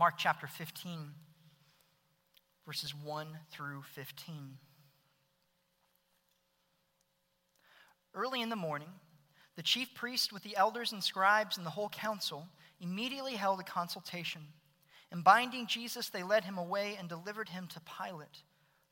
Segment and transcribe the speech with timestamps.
[0.00, 1.10] Mark chapter 15,
[2.64, 4.56] verses 1 through 15.
[8.14, 8.88] Early in the morning,
[9.56, 12.48] the chief priest with the elders and scribes and the whole council
[12.80, 14.40] immediately held a consultation.
[15.12, 18.44] And binding Jesus, they led him away and delivered him to Pilate.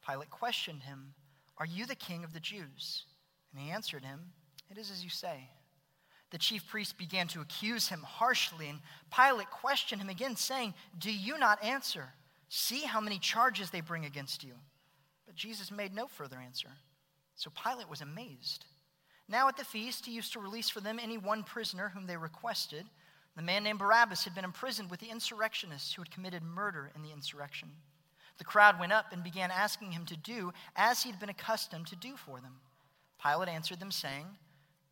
[0.07, 1.15] Pilate questioned him,
[1.57, 3.07] Are you the king of the Jews?
[3.51, 4.21] And he answered him,
[4.71, 5.49] It is as you say.
[6.31, 8.81] The chief priests began to accuse him harshly, and
[9.15, 12.11] Pilate questioned him again, saying, Do you not answer?
[12.49, 14.53] See how many charges they bring against you.
[15.27, 16.69] But Jesus made no further answer.
[17.35, 18.67] So Pilate was amazed.
[19.29, 22.17] Now at the feast, he used to release for them any one prisoner whom they
[22.17, 22.87] requested.
[23.37, 27.03] The man named Barabbas had been imprisoned with the insurrectionists who had committed murder in
[27.03, 27.69] the insurrection.
[28.39, 31.89] The crowd went up and began asking him to do as he had been accustomed
[31.89, 32.61] to do for them.
[33.23, 34.27] Pilate answered them, saying,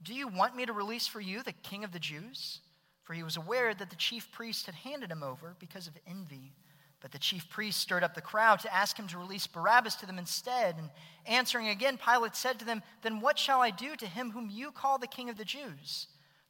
[0.07, 2.61] Do you want me to release for you the king of the Jews?
[3.03, 6.53] For he was aware that the chief priests had handed him over because of envy.
[7.01, 10.07] But the chief priests stirred up the crowd to ask him to release Barabbas to
[10.07, 10.77] them instead.
[10.79, 10.91] And
[11.27, 14.71] answering again, Pilate said to them, Then what shall I do to him whom you
[14.71, 16.07] call the king of the Jews?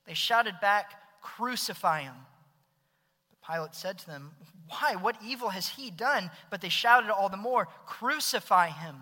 [0.06, 2.14] They shouted back, Crucify him.
[3.30, 4.32] But Pilate said to them,
[4.68, 4.96] Why?
[4.96, 6.30] What evil has he done?
[6.50, 8.96] But they shouted all the more, Crucify him.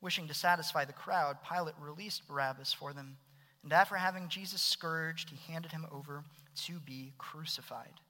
[0.00, 3.16] Wishing to satisfy the crowd, Pilate released Barabbas for them.
[3.64, 6.22] And after having Jesus scourged, he handed him over
[6.66, 8.00] to be crucified.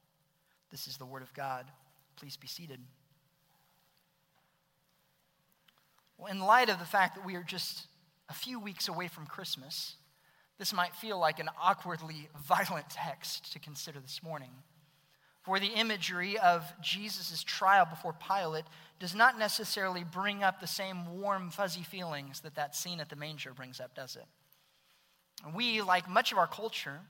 [0.72, 1.64] This is the word of God.
[2.16, 2.80] Please be seated.
[6.18, 7.86] Well, in light of the fact that we are just
[8.28, 9.94] a few weeks away from Christmas,
[10.58, 14.50] this might feel like an awkwardly violent text to consider this morning.
[15.42, 18.64] For the imagery of Jesus' trial before Pilate
[18.98, 23.16] does not necessarily bring up the same warm, fuzzy feelings that that scene at the
[23.16, 24.24] manger brings up, does it?
[25.54, 27.00] We, like much of our culture,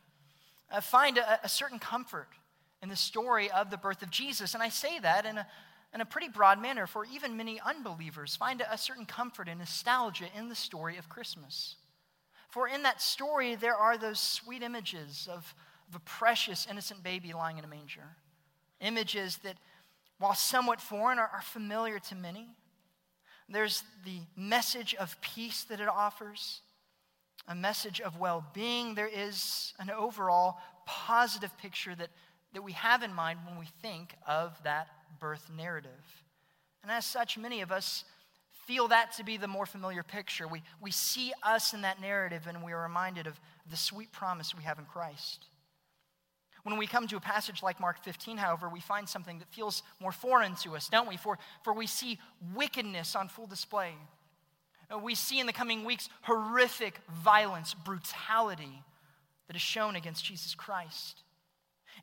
[0.71, 2.29] uh, find a, a certain comfort
[2.83, 4.55] in the story of the birth of Jesus.
[4.55, 5.47] And I say that in a,
[5.95, 9.61] in a pretty broad manner, for even many unbelievers find a, a certain comfort and
[9.61, 11.77] nostalgia in the story of Christmas.
[12.51, 15.55] For in that story, there are those sweet images of,
[15.89, 18.17] of a precious, innocent baby lying in a manger.
[18.81, 19.57] Images that,
[20.19, 22.49] while somewhat foreign, are, are familiar to many.
[23.49, 26.61] There's the message of peace that it offers,
[27.49, 28.95] a message of well being.
[28.95, 32.11] There is an overall positive picture that
[32.55, 34.89] that we have in mind when we think of that
[35.21, 35.91] birth narrative.
[36.83, 38.05] And as such, many of us
[38.67, 40.49] feel that to be the more familiar picture.
[40.49, 43.39] We, we see us in that narrative and we are reminded of
[43.71, 45.47] the sweet promise we have in Christ.
[46.63, 49.83] When we come to a passage like Mark 15, however, we find something that feels
[50.01, 51.19] more foreign to us, don't we?
[51.19, 52.19] For, for we see
[52.55, 53.93] wickedness on full display.
[54.95, 58.83] Uh, we see in the coming weeks horrific violence, brutality
[59.47, 61.23] that is shown against Jesus Christ.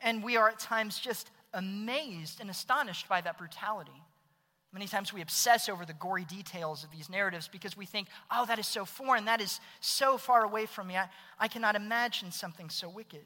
[0.02, 3.92] And we are at times just amazed and astonished by that brutality.
[4.74, 8.46] Many times we obsess over the gory details of these narratives because we think, oh,
[8.46, 10.96] that is so foreign, that is so far away from me.
[10.96, 13.26] I, I cannot imagine something so wicked.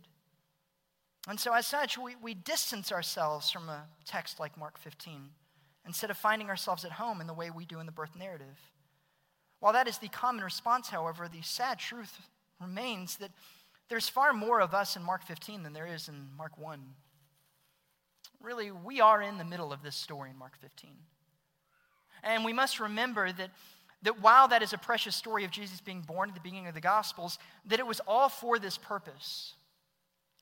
[1.27, 5.29] And so, as such, we, we distance ourselves from a text like Mark 15
[5.85, 8.57] instead of finding ourselves at home in the way we do in the birth narrative.
[9.59, 12.19] While that is the common response, however, the sad truth
[12.61, 13.31] remains that
[13.89, 16.79] there's far more of us in Mark 15 than there is in Mark 1.
[18.41, 20.91] Really, we are in the middle of this story in Mark 15.
[22.23, 23.51] And we must remember that,
[24.01, 26.73] that while that is a precious story of Jesus being born at the beginning of
[26.73, 29.53] the Gospels, that it was all for this purpose.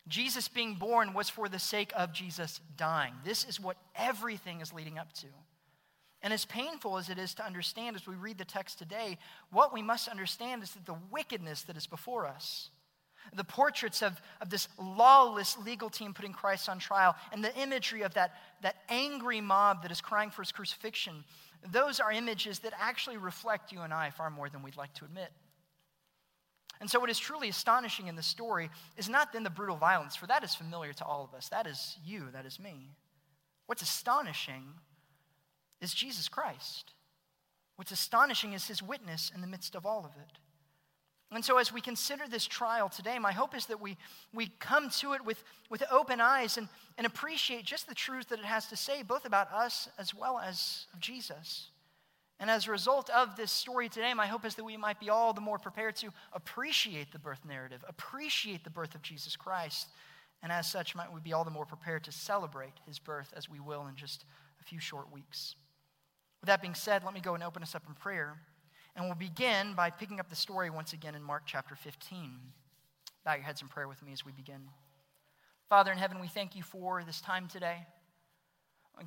[0.07, 3.13] Jesus being born was for the sake of Jesus dying.
[3.24, 5.28] This is what everything is leading up to.
[6.24, 9.18] And as painful as it is to understand as we read the text today,
[9.52, 12.70] what we must understand is that the wickedness that is before us,
[13.36, 18.04] the portraits of, of this lawless legal team putting Christ on trial, and the imagery
[18.04, 21.26] of that, that angry mob that is crying for his crucifixion,
[21.72, 25.06] those are images that actually reflect you and I far more than we'd like to
[25.06, 25.32] admit.
[26.80, 30.16] And so, what is truly astonishing in the story is not then the brutal violence,
[30.16, 31.48] for that is familiar to all of us.
[31.50, 32.90] That is you, that is me.
[33.68, 34.64] What's astonishing
[35.83, 36.94] is Jesus Christ.
[37.75, 40.38] What's astonishing is his witness in the midst of all of it.
[41.31, 43.97] And so, as we consider this trial today, my hope is that we,
[44.33, 48.38] we come to it with, with open eyes and, and appreciate just the truth that
[48.38, 51.71] it has to say, both about us as well as Jesus.
[52.39, 55.09] And as a result of this story today, my hope is that we might be
[55.09, 59.88] all the more prepared to appreciate the birth narrative, appreciate the birth of Jesus Christ.
[60.44, 63.50] And as such, might we be all the more prepared to celebrate his birth as
[63.50, 64.25] we will in just
[64.62, 65.56] a few short weeks.
[66.44, 68.36] With that being said, let me go and open us up in prayer.
[68.98, 72.34] And we'll begin by picking up the story once again in Mark chapter 15.
[73.24, 74.60] Bow your heads in prayer with me as we begin.
[75.69, 77.86] Father in heaven, we thank you for this time today.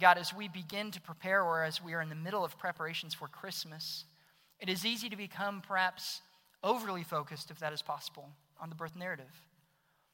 [0.01, 3.13] God, as we begin to prepare or as we are in the middle of preparations
[3.13, 4.07] for Christmas,
[4.59, 6.23] it is easy to become perhaps
[6.65, 8.31] overly focused, if that is possible,
[8.63, 9.45] on the birth narrative.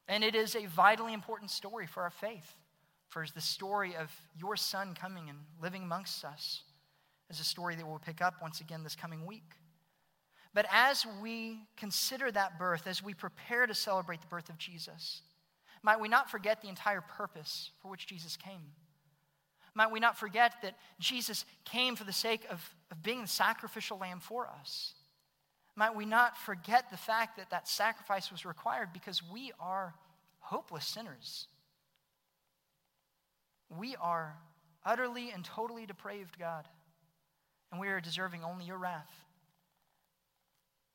[0.08, 2.56] And it is a vitally important story for our faith,
[3.10, 6.64] for it's the story of your son coming and living amongst us
[7.32, 9.50] is a story that we'll pick up once again this coming week.
[10.54, 15.22] But as we consider that birth, as we prepare to celebrate the birth of Jesus,
[15.82, 18.72] might we not forget the entire purpose for which Jesus came?
[19.74, 23.96] Might we not forget that Jesus came for the sake of, of being the sacrificial
[23.96, 24.92] lamb for us?
[25.74, 29.94] Might we not forget the fact that that sacrifice was required because we are
[30.40, 31.46] hopeless sinners?
[33.70, 34.36] We are
[34.84, 36.68] utterly and totally depraved, God,
[37.72, 39.10] and we are deserving only your wrath.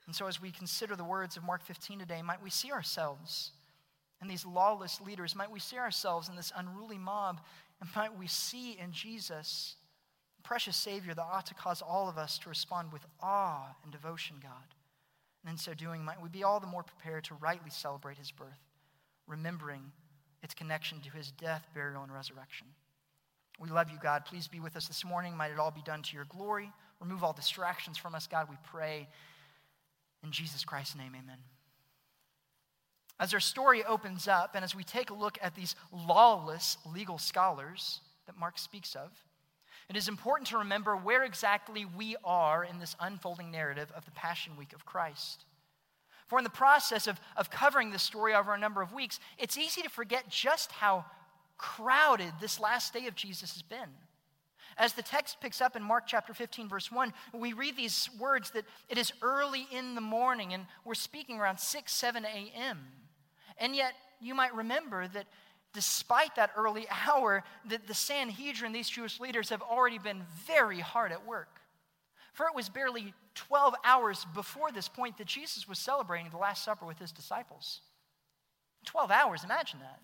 [0.05, 3.51] And so, as we consider the words of Mark 15 today, might we see ourselves
[4.21, 5.35] in these lawless leaders?
[5.35, 7.41] Might we see ourselves in this unruly mob?
[7.81, 9.75] And might we see in Jesus,
[10.43, 14.37] precious Savior, that ought to cause all of us to respond with awe and devotion,
[14.41, 14.51] God?
[15.43, 18.31] And in so doing, might we be all the more prepared to rightly celebrate his
[18.31, 18.47] birth,
[19.27, 19.91] remembering
[20.41, 22.67] its connection to his death, burial, and resurrection.
[23.59, 24.25] We love you, God.
[24.25, 25.35] Please be with us this morning.
[25.35, 26.71] Might it all be done to your glory.
[26.99, 29.07] Remove all distractions from us, God, we pray.
[30.23, 31.37] In Jesus Christ's name, amen.
[33.19, 37.17] As our story opens up, and as we take a look at these lawless legal
[37.17, 39.11] scholars that Mark speaks of,
[39.89, 44.11] it is important to remember where exactly we are in this unfolding narrative of the
[44.11, 45.45] Passion Week of Christ.
[46.27, 49.57] For in the process of, of covering this story over a number of weeks, it's
[49.57, 51.05] easy to forget just how
[51.57, 53.89] crowded this last day of Jesus has been.
[54.77, 58.51] As the text picks up in Mark chapter 15, verse 1, we read these words
[58.51, 62.79] that it is early in the morning, and we're speaking around 6, 7 a.m.
[63.57, 65.25] And yet, you might remember that
[65.73, 71.11] despite that early hour, that the Sanhedrin, these Jewish leaders, have already been very hard
[71.11, 71.59] at work.
[72.33, 76.63] For it was barely 12 hours before this point that Jesus was celebrating the Last
[76.63, 77.81] Supper with his disciples.
[78.85, 79.99] 12 hours, imagine that.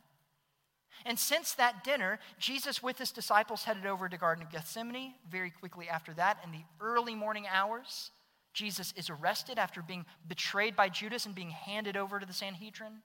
[1.06, 5.14] And since that dinner, Jesus with his disciples headed over to Garden of Gethsemane.
[5.30, 8.12] Very quickly after that, in the early morning hours,
[8.54, 13.02] Jesus is arrested after being betrayed by Judas and being handed over to the Sanhedrin.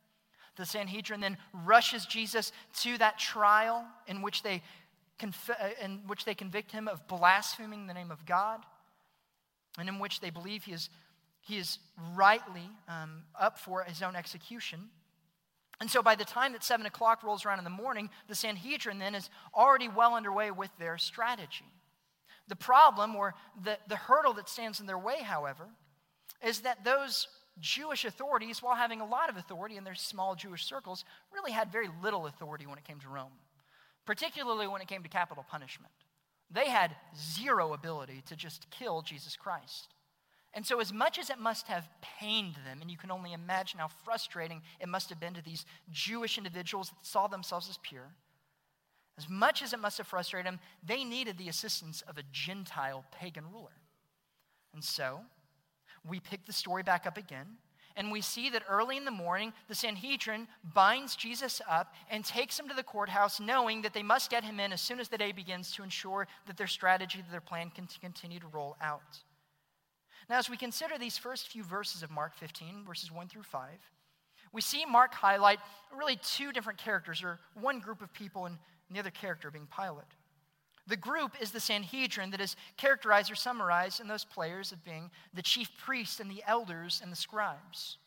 [0.57, 4.63] The Sanhedrin then rushes Jesus to that trial in which they,
[5.19, 8.61] conf- uh, in which they convict him of blaspheming the name of God,
[9.79, 10.91] and in which they believe he is,
[11.41, 11.79] he is
[12.15, 14.91] rightly um, up for his own execution.
[15.81, 18.99] And so by the time that 7 o'clock rolls around in the morning, the Sanhedrin
[18.99, 21.65] then is already well underway with their strategy.
[22.49, 25.69] The problem, or the, the hurdle that stands in their way, however,
[26.43, 27.29] is that those
[27.61, 31.71] Jewish authorities, while having a lot of authority in their small Jewish circles, really had
[31.71, 33.33] very little authority when it came to Rome,
[34.07, 35.93] particularly when it came to capital punishment.
[36.51, 39.89] They had zero ability to just kill Jesus Christ.
[40.55, 43.79] And so, as much as it must have pained them, and you can only imagine
[43.79, 48.15] how frustrating it must have been to these Jewish individuals that saw themselves as pure,
[49.19, 53.05] as much as it must have frustrated them, they needed the assistance of a Gentile
[53.11, 53.77] pagan ruler.
[54.73, 55.21] And so,
[56.09, 57.59] we pick the story back up again,
[57.97, 62.59] and we see that early in the morning, the Sanhedrin binds Jesus up and takes
[62.59, 65.19] him to the courthouse, knowing that they must get him in as soon as the
[65.19, 69.19] day begins to ensure that their strategy, that their plan can continue to roll out.
[70.29, 73.71] Now, as we consider these first few verses of Mark 15, verses 1 through 5,
[74.53, 75.59] we see Mark highlight
[75.97, 78.59] really two different characters, or one group of people and
[78.91, 80.05] the other character being Pilate.
[80.87, 85.11] The group is the Sanhedrin that is characterized or summarized in those players of being
[85.35, 87.99] the chief priests and the elders and the scribes.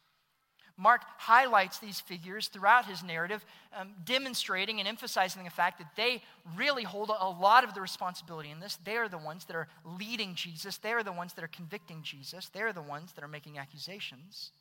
[0.82, 3.46] Mark highlights these figures throughout his narrative,
[3.78, 6.24] um, demonstrating and emphasizing the fact that they
[6.58, 8.80] really hold a lot of the responsibility in this.
[8.84, 12.02] They are the ones that are leading Jesus, they are the ones that are convicting
[12.02, 14.52] Jesus, they are the ones that are making accusations.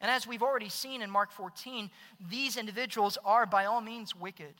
[0.00, 1.88] And as we've already seen in Mark 14,
[2.28, 4.54] these individuals are by all means wicked,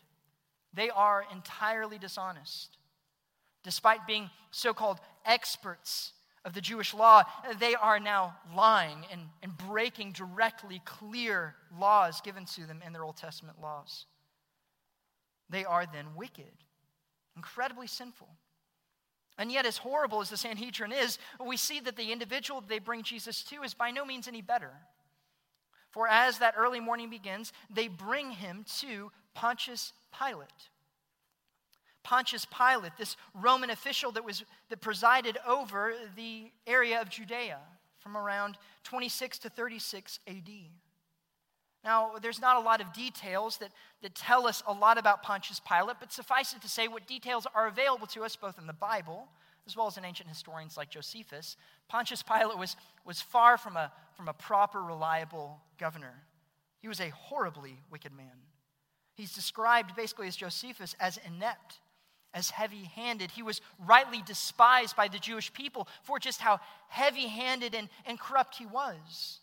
[0.72, 2.78] they are entirely dishonest.
[3.64, 6.12] Despite being so called experts
[6.44, 7.22] of the Jewish law,
[7.58, 13.04] they are now lying and, and breaking directly clear laws given to them in their
[13.04, 14.06] Old Testament laws.
[15.48, 16.52] They are then wicked,
[17.36, 18.28] incredibly sinful.
[19.36, 23.02] And yet, as horrible as the Sanhedrin is, we see that the individual they bring
[23.02, 24.70] Jesus to is by no means any better.
[25.90, 30.48] For as that early morning begins, they bring him to Pontius Pilate.
[32.04, 37.58] Pontius Pilate, this Roman official that, was, that presided over the area of Judea
[37.98, 40.50] from around 26 to 36 AD.
[41.82, 45.60] Now, there's not a lot of details that, that tell us a lot about Pontius
[45.60, 48.72] Pilate, but suffice it to say, what details are available to us both in the
[48.72, 49.28] Bible
[49.66, 51.56] as well as in ancient historians like Josephus,
[51.88, 56.22] Pontius Pilate was, was far from a, from a proper, reliable governor.
[56.80, 58.26] He was a horribly wicked man.
[59.14, 61.78] He's described basically as Josephus as inept,
[62.34, 63.30] as heavy handed.
[63.30, 68.18] He was rightly despised by the Jewish people for just how heavy handed and, and
[68.18, 69.38] corrupt he was.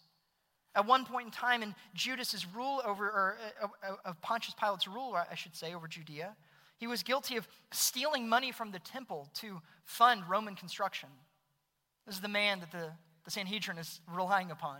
[0.75, 4.87] At one point in time in Judas's rule over, or uh, uh, of Pontius Pilate's
[4.87, 6.35] rule, I should say, over Judea,
[6.77, 11.09] he was guilty of stealing money from the temple to fund Roman construction.
[12.05, 12.91] This is the man that the,
[13.25, 14.79] the Sanhedrin is relying upon.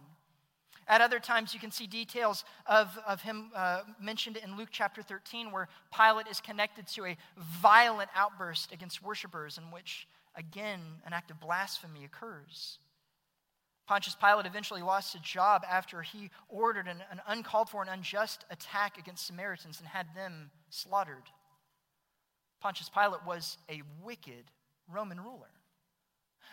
[0.91, 5.01] At other times, you can see details of, of him uh, mentioned in Luke chapter
[5.01, 10.05] 13, where Pilate is connected to a violent outburst against worshippers, in which,
[10.35, 12.77] again, an act of blasphemy occurs.
[13.87, 18.43] Pontius Pilate eventually lost his job after he ordered an, an uncalled for and unjust
[18.49, 21.23] attack against Samaritans and had them slaughtered.
[22.59, 24.43] Pontius Pilate was a wicked
[24.89, 25.51] Roman ruler.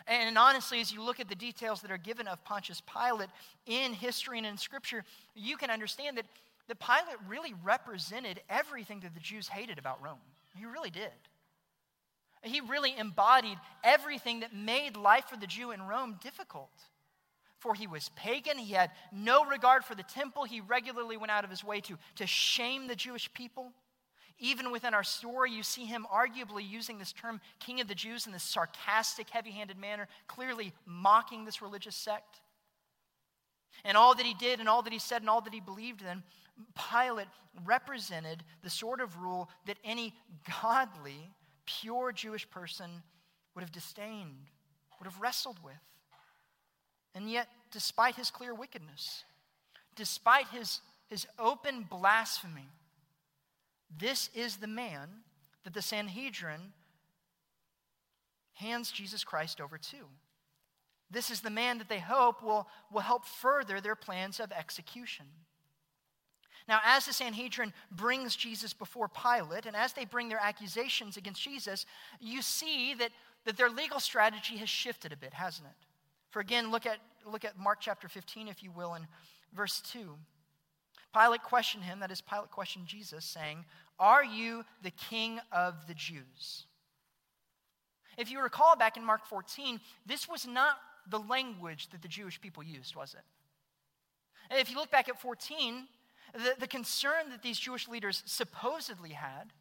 [0.07, 3.29] And honestly, as you look at the details that are given of Pontius Pilate
[3.67, 6.27] in history and in Scripture, you can understand that,
[6.69, 10.19] that Pilate really represented everything that the Jews hated about Rome.
[10.57, 11.11] He really did.
[12.43, 16.71] He really embodied everything that made life for the Jew in Rome difficult
[17.59, 18.57] for he was pagan.
[18.57, 20.45] He had no regard for the temple.
[20.45, 23.73] He regularly went out of his way to, to shame the Jewish people.
[24.39, 28.27] Even within our story, you see him arguably using this term king of the Jews
[28.27, 32.41] in this sarcastic, heavy handed manner, clearly mocking this religious sect.
[33.85, 36.03] And all that he did, and all that he said, and all that he believed
[36.03, 36.23] in,
[36.91, 37.29] Pilate
[37.65, 40.15] represented the sort of rule that any
[40.63, 41.31] godly,
[41.67, 42.91] pure Jewish person
[43.55, 44.47] would have disdained,
[44.99, 45.75] would have wrestled with.
[47.15, 49.25] And yet, despite his clear wickedness,
[49.97, 52.69] despite his, his open blasphemy,
[53.97, 55.09] this is the man
[55.65, 56.73] that the Sanhedrin
[58.55, 59.97] hands Jesus Christ over to.
[61.11, 65.27] This is the man that they hope will, will help further their plans of execution.
[66.69, 71.41] Now, as the Sanhedrin brings Jesus before Pilate, and as they bring their accusations against
[71.41, 71.87] Jesus,
[72.21, 73.11] you see that,
[73.47, 75.87] that their legal strategy has shifted a bit, hasn't it?
[76.31, 79.07] For again, look at, look at Mark chapter 15, if you will, in
[79.55, 80.15] verse 2.
[81.15, 83.65] Pilate questioned him, that is, Pilate questioned Jesus, saying,
[83.99, 86.67] Are you the king of the Jews?
[88.17, 92.41] If you recall back in Mark 14, this was not the language that the Jewish
[92.41, 94.59] people used, was it?
[94.59, 95.87] If you look back at 14,
[96.35, 99.53] the, the concern that these Jewish leaders supposedly had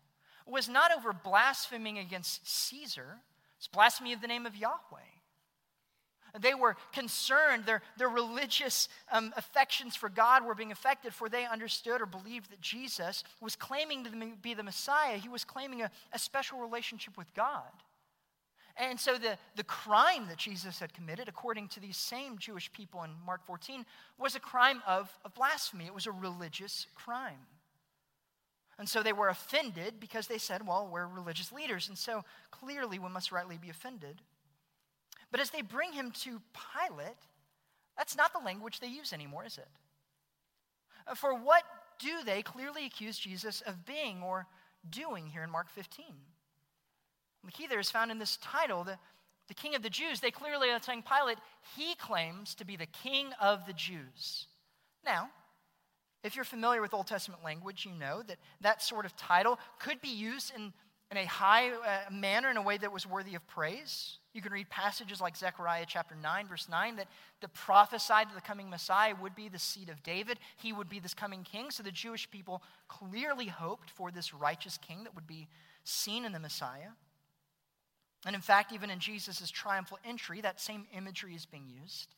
[0.46, 3.20] was not over blaspheming against Caesar,
[3.58, 5.17] it's blasphemy of the name of Yahweh.
[6.40, 11.46] They were concerned, their, their religious um, affections for God were being affected, for they
[11.46, 15.18] understood or believed that Jesus was claiming to be the Messiah.
[15.18, 17.72] He was claiming a, a special relationship with God.
[18.80, 23.04] And so the, the crime that Jesus had committed, according to these same Jewish people
[23.04, 23.86] in Mark 14,
[24.20, 25.86] was a crime of, of blasphemy.
[25.86, 27.48] It was a religious crime.
[28.78, 31.88] And so they were offended because they said, well, we're religious leaders.
[31.88, 34.22] And so clearly we must rightly be offended.
[35.32, 37.18] But as they bring him to Pilate,
[37.98, 39.68] that's not the language they use anymore, is it?
[41.08, 41.64] Uh, for what
[42.00, 44.46] do they clearly accuse Jesus of being or
[44.90, 46.06] doing here in Mark 15?
[47.46, 48.98] The key there is found in this title, the,
[49.48, 50.20] the King of the Jews.
[50.20, 51.38] They clearly are saying Pilate,
[51.76, 54.48] he claims to be the King of the Jews.
[55.06, 55.30] Now,
[56.24, 60.02] if you're familiar with Old Testament language, you know that that sort of title could
[60.02, 60.74] be used in,
[61.12, 64.18] in a high uh, manner, in a way that was worthy of praise.
[64.38, 67.08] You can read passages like Zechariah chapter 9, verse 9, that,
[67.42, 70.38] the prophesied that the coming Messiah would be the seed of David.
[70.58, 71.72] He would be this coming king.
[71.72, 75.48] So the Jewish people clearly hoped for this righteous king that would be
[75.84, 76.90] seen in the Messiah.
[78.28, 82.14] And in fact, even in Jesus' triumphal entry, that same imagery is being used.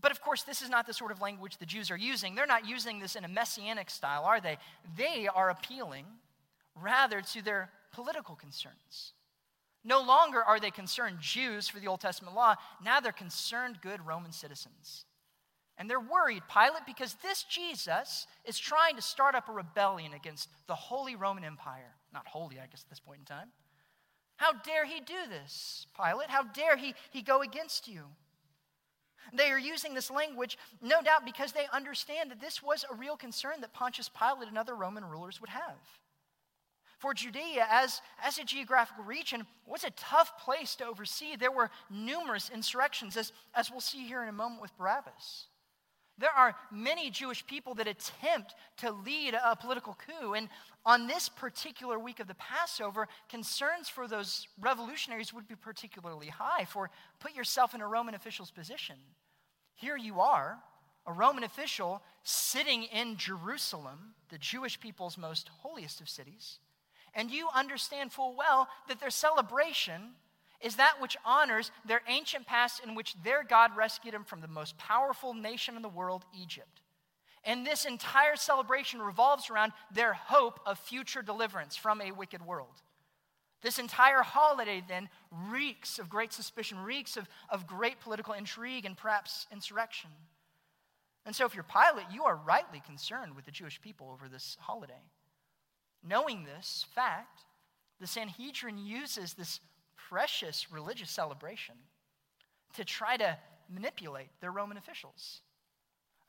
[0.00, 2.34] But of course, this is not the sort of language the Jews are using.
[2.34, 4.56] They're not using this in a messianic style, are they?
[4.96, 6.06] They are appealing
[6.74, 9.12] rather to their political concerns.
[9.84, 14.04] No longer are they concerned Jews for the Old Testament law, now they're concerned good
[14.06, 15.06] Roman citizens.
[15.78, 20.50] And they're worried, Pilate, because this Jesus is trying to start up a rebellion against
[20.66, 21.94] the Holy Roman Empire.
[22.12, 23.48] Not holy, I guess, at this point in time.
[24.36, 26.28] How dare he do this, Pilate?
[26.28, 28.04] How dare he, he go against you?
[29.32, 33.16] They are using this language, no doubt, because they understand that this was a real
[33.16, 35.78] concern that Pontius Pilate and other Roman rulers would have
[37.00, 41.34] for Judea as, as a geographical region was a tough place to oversee.
[41.34, 45.46] There were numerous insurrections, as, as we'll see here in a moment with Barabbas.
[46.18, 50.34] There are many Jewish people that attempt to lead a political coup.
[50.34, 50.50] And
[50.84, 56.66] on this particular week of the Passover, concerns for those revolutionaries would be particularly high.
[56.66, 58.96] For put yourself in a Roman official's position.
[59.74, 60.58] Here you are,
[61.06, 66.58] a Roman official sitting in Jerusalem, the Jewish people's most holiest of cities,
[67.14, 70.12] and you understand full well that their celebration
[70.60, 74.48] is that which honors their ancient past in which their God rescued them from the
[74.48, 76.82] most powerful nation in the world, Egypt.
[77.44, 82.82] And this entire celebration revolves around their hope of future deliverance from a wicked world.
[83.62, 85.08] This entire holiday then
[85.48, 90.10] reeks of great suspicion, reeks of, of great political intrigue and perhaps insurrection.
[91.26, 94.56] And so, if you're Pilate, you are rightly concerned with the Jewish people over this
[94.60, 95.02] holiday.
[96.02, 97.44] Knowing this fact,
[98.00, 99.60] the Sanhedrin uses this
[99.96, 101.74] precious religious celebration
[102.74, 103.36] to try to
[103.68, 105.42] manipulate their Roman officials.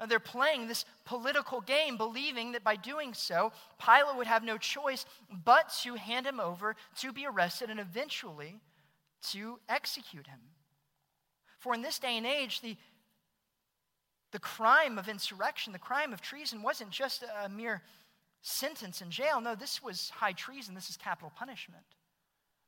[0.08, 3.52] They're playing this political game, believing that by doing so,
[3.84, 5.06] Pilate would have no choice
[5.46, 8.60] but to hand him over to be arrested and eventually
[9.30, 10.40] to execute him.
[11.60, 12.76] For in this day and age, the,
[14.32, 17.84] the crime of insurrection, the crime of treason, wasn't just a mere
[18.42, 19.42] sentence in jail.
[19.42, 20.76] No, this was high treason.
[20.76, 21.86] This is capital punishment.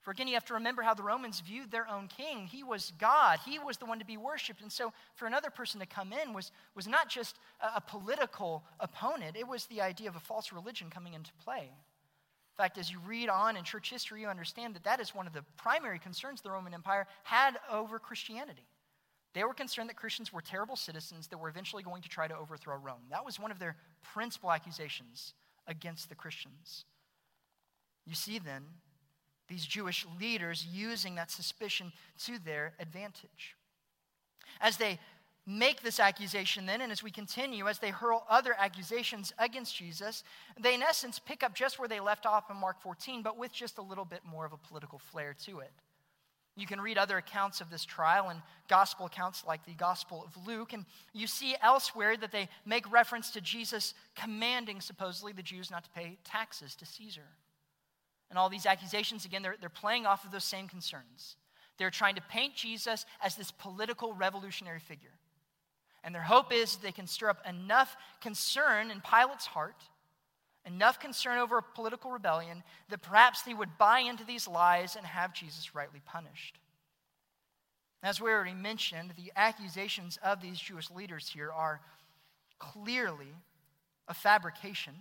[0.01, 2.48] For again, you have to remember how the Romans viewed their own king.
[2.48, 4.62] He was God, he was the one to be worshiped.
[4.62, 8.63] And so, for another person to come in was, was not just a, a political
[8.82, 11.72] opponent, it was the idea of a false religion coming into play.
[11.72, 15.25] In fact, as you read on in church history, you understand that that is one
[15.25, 18.68] of the primary concerns the Roman Empire had over Christianity.
[19.34, 22.38] They were concerned that Christians were terrible citizens that were eventually going to try to
[22.38, 23.01] overthrow Rome.
[23.10, 25.34] That was one of their principal accusations
[25.67, 26.86] against the Christians.
[28.05, 28.63] You see, then,
[29.48, 31.91] these Jewish leaders using that suspicion
[32.25, 33.55] to their advantage.
[34.60, 35.00] As they
[35.46, 40.24] make this accusation, then, and as we continue, as they hurl other accusations against Jesus,
[40.60, 43.51] they in essence pick up just where they left off in Mark 14, but with
[43.51, 45.72] just a little bit more of a political flair to it.
[46.55, 50.48] You can read other accounts of this trial and gospel accounts like the Gospel of
[50.48, 55.72] Luke, and you see elsewhere that they make reference to Jesus commanding, supposedly, the Jews
[55.72, 57.27] not to pay taxes to Caesar.
[58.29, 61.37] And all these accusations, again, they're, they're playing off of those same concerns.
[61.77, 65.09] They're trying to paint Jesus as this political revolutionary figure.
[66.03, 69.81] And their hope is they can stir up enough concern in Pilate's heart
[70.66, 75.06] enough concern over a political rebellion that perhaps they would buy into these lies and
[75.06, 76.58] have Jesus rightly punished.
[78.02, 81.80] As we already mentioned, the accusations of these Jewish leaders here are
[82.60, 83.34] clearly
[84.08, 84.94] a fabrication.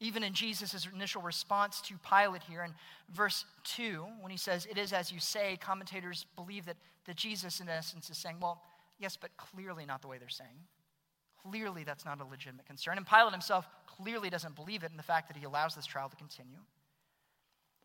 [0.00, 2.72] Even in Jesus' initial response to Pilate here in
[3.12, 7.60] verse 2, when he says, It is as you say, commentators believe that, that Jesus,
[7.60, 8.62] in essence, is saying, Well,
[8.98, 10.48] yes, but clearly not the way they're saying.
[11.42, 12.96] Clearly, that's not a legitimate concern.
[12.96, 16.08] And Pilate himself clearly doesn't believe it in the fact that he allows this trial
[16.08, 16.58] to continue.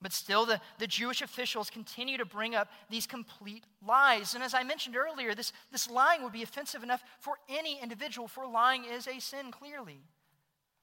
[0.01, 4.35] But still, the, the Jewish officials continue to bring up these complete lies.
[4.35, 8.27] And as I mentioned earlier, this, this lying would be offensive enough for any individual,
[8.27, 10.01] for lying is a sin, clearly.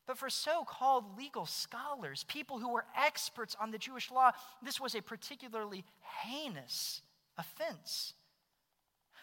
[0.06, 4.32] But for so called legal scholars, people who were experts on the Jewish law,
[4.62, 5.84] this was a particularly
[6.24, 7.02] heinous
[7.38, 8.14] offense.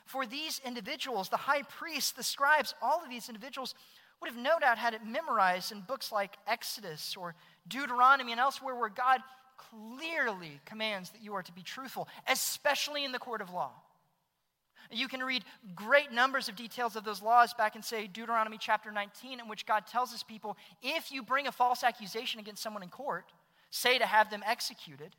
[0.09, 3.75] For these individuals, the high priests, the scribes, all of these individuals
[4.19, 7.35] would have no doubt had it memorized in books like Exodus or
[7.67, 9.21] Deuteronomy and elsewhere where God
[9.55, 13.69] clearly commands that you are to be truthful, especially in the court of law.
[14.89, 15.43] You can read
[15.75, 19.67] great numbers of details of those laws back in, say, Deuteronomy chapter 19, in which
[19.67, 23.25] God tells his people if you bring a false accusation against someone in court,
[23.69, 25.15] say to have them executed,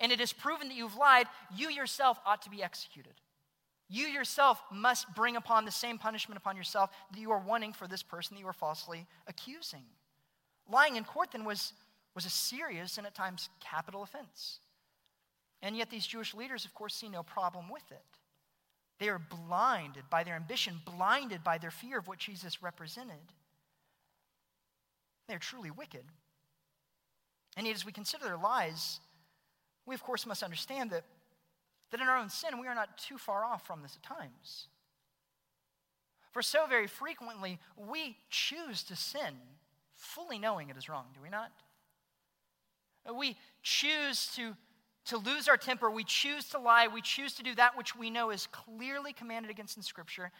[0.00, 3.14] and it is proven that you've lied, you yourself ought to be executed.
[3.88, 7.86] You yourself must bring upon the same punishment upon yourself that you are wanting for
[7.86, 9.84] this person that you are falsely accusing.
[10.68, 11.72] Lying in court then was,
[12.14, 14.58] was a serious and at times capital offense.
[15.62, 18.04] And yet these Jewish leaders, of course, see no problem with it.
[18.98, 23.14] They are blinded by their ambition, blinded by their fear of what Jesus represented.
[25.28, 26.04] They're truly wicked.
[27.56, 29.00] And yet, as we consider their lies,
[29.86, 31.04] we, of course, must understand that
[31.90, 34.68] that in our own sin, we are not too far off from this at times.
[36.32, 39.34] For so very frequently, we choose to sin
[39.94, 41.50] fully knowing it is wrong, do we not?
[43.14, 44.56] We choose to,
[45.06, 45.90] to lose our temper.
[45.90, 46.88] We choose to lie.
[46.88, 50.32] We choose to do that which we know is clearly commanded against in Scripture.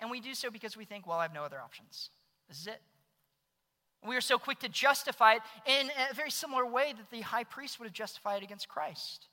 [0.00, 2.10] And we do so because we think, well, I have no other options.
[2.48, 2.80] This is it.
[4.06, 7.44] We are so quick to justify it in a very similar way that the high
[7.44, 9.28] priest would have justified against Christ.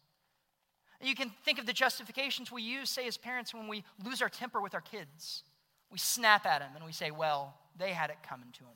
[1.04, 4.30] You can think of the justifications we use, say, as parents, when we lose our
[4.30, 5.44] temper with our kids.
[5.92, 8.70] We snap at them and we say, well, they had it coming to them.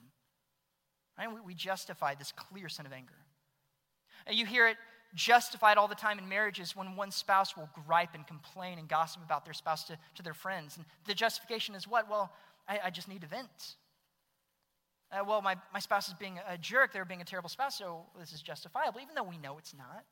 [1.18, 1.34] Right?
[1.34, 3.14] We, we justify this clear sin of anger.
[4.30, 4.78] You hear it
[5.14, 9.22] justified all the time in marriages when one spouse will gripe and complain and gossip
[9.24, 10.78] about their spouse to, to their friends.
[10.78, 12.10] And the justification is what?
[12.10, 12.32] Well,
[12.68, 13.76] I, I just need to vent.
[15.12, 18.06] Uh, well, my, my spouse is being a jerk, they're being a terrible spouse, so
[18.20, 20.04] this is justifiable, even though we know it's not.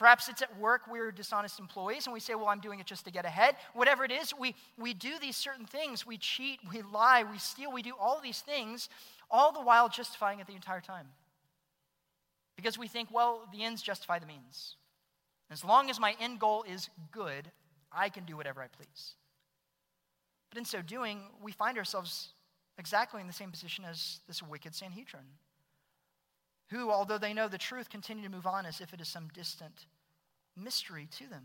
[0.00, 3.04] Perhaps it's at work, we're dishonest employees, and we say, Well, I'm doing it just
[3.04, 3.56] to get ahead.
[3.74, 6.06] Whatever it is, we, we do these certain things.
[6.06, 8.88] We cheat, we lie, we steal, we do all these things,
[9.30, 11.08] all the while justifying it the entire time.
[12.56, 14.76] Because we think, well, the ends justify the means.
[15.50, 17.50] As long as my end goal is good,
[17.92, 19.16] I can do whatever I please.
[20.48, 22.28] But in so doing, we find ourselves
[22.78, 25.26] exactly in the same position as this wicked Sanhedrin
[26.70, 29.28] who, although they know the truth, continue to move on as if it is some
[29.34, 29.86] distant
[30.56, 31.44] mystery to them.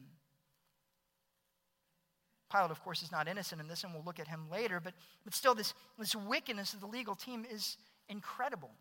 [2.51, 4.93] Pilate, of course, is not innocent in this, and we'll look at him later, but,
[5.23, 8.71] but still, this, this wickedness of the legal team is incredible.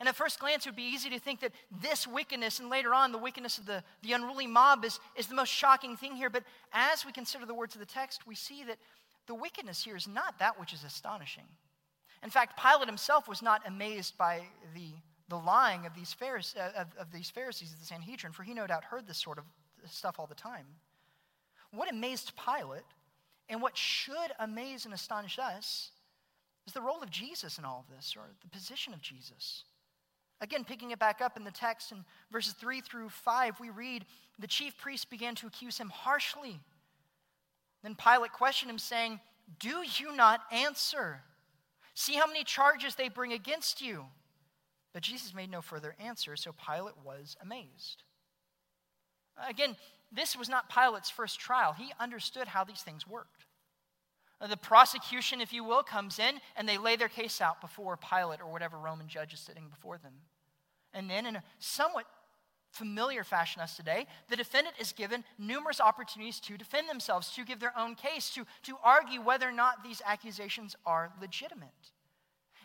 [0.00, 2.92] And at first glance, it would be easy to think that this wickedness, and later
[2.92, 6.30] on, the wickedness of the, the unruly mob, is, is the most shocking thing here.
[6.30, 8.78] But as we consider the words of the text, we see that
[9.26, 11.44] the wickedness here is not that which is astonishing.
[12.22, 14.42] In fact, Pilate himself was not amazed by
[14.74, 14.92] the
[15.32, 18.52] the lying of these, Pharisees, uh, of, of these Pharisees of the Sanhedrin, for he
[18.52, 19.44] no doubt heard this sort of
[19.90, 20.66] stuff all the time.
[21.70, 22.84] What amazed Pilate,
[23.48, 25.90] and what should amaze and astonish us,
[26.66, 29.64] is the role of Jesus in all of this, or the position of Jesus.
[30.42, 34.04] Again, picking it back up in the text in verses 3 through 5, we read
[34.38, 36.60] the chief priests began to accuse him harshly.
[37.82, 39.18] Then Pilate questioned him, saying,
[39.58, 41.22] Do you not answer?
[41.94, 44.04] See how many charges they bring against you.
[44.92, 48.02] But Jesus made no further answer, so Pilate was amazed.
[49.48, 49.76] Again,
[50.12, 51.72] this was not Pilate's first trial.
[51.72, 53.46] He understood how these things worked.
[54.40, 57.96] Uh, the prosecution, if you will, comes in and they lay their case out before
[57.96, 60.12] Pilate or whatever Roman judge is sitting before them.
[60.92, 62.04] And then, in a somewhat
[62.70, 67.60] familiar fashion as today, the defendant is given numerous opportunities to defend themselves, to give
[67.60, 71.91] their own case, to, to argue whether or not these accusations are legitimate.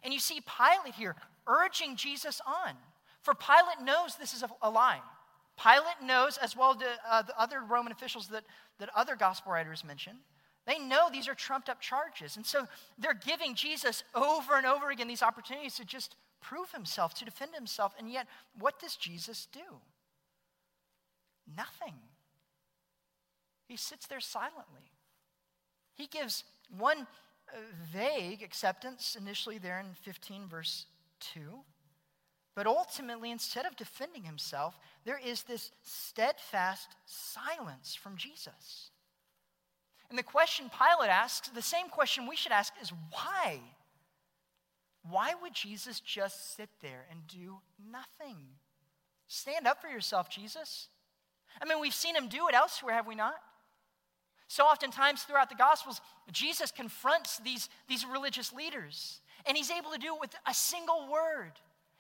[0.07, 1.17] And you see Pilate here
[1.47, 2.75] urging Jesus on.
[3.23, 5.01] For Pilate knows this is a, a lie.
[5.61, 8.45] Pilate knows, as well as uh, the other Roman officials that,
[8.79, 10.13] that other gospel writers mention,
[10.65, 12.37] they know these are trumped up charges.
[12.37, 17.13] And so they're giving Jesus over and over again these opportunities to just prove himself,
[17.15, 17.93] to defend himself.
[17.99, 19.81] And yet, what does Jesus do?
[21.53, 21.95] Nothing.
[23.67, 24.93] He sits there silently.
[25.95, 26.45] He gives
[26.77, 27.07] one
[27.93, 30.85] vague acceptance initially there in 15, verse
[31.19, 31.39] 2.
[32.55, 38.89] But ultimately, instead of defending himself, there is this steadfast silence from Jesus.
[40.09, 43.59] And the question Pilate asks, the same question we should ask, is why?
[45.09, 47.57] Why would Jesus just sit there and do
[47.91, 48.37] nothing?
[49.27, 50.87] Stand up for yourself, Jesus.
[51.61, 53.35] I mean, we've seen him do it elsewhere, have we not?
[54.47, 59.97] So oftentimes throughout the Gospels, Jesus confronts these, these religious leaders, and he's able to
[59.97, 61.51] do it with a single word.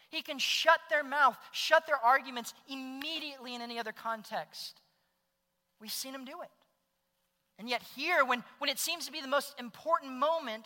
[0.09, 4.79] He can shut their mouth, shut their arguments immediately in any other context.
[5.81, 6.49] We've seen him do it.
[7.59, 10.65] And yet, here, when, when it seems to be the most important moment,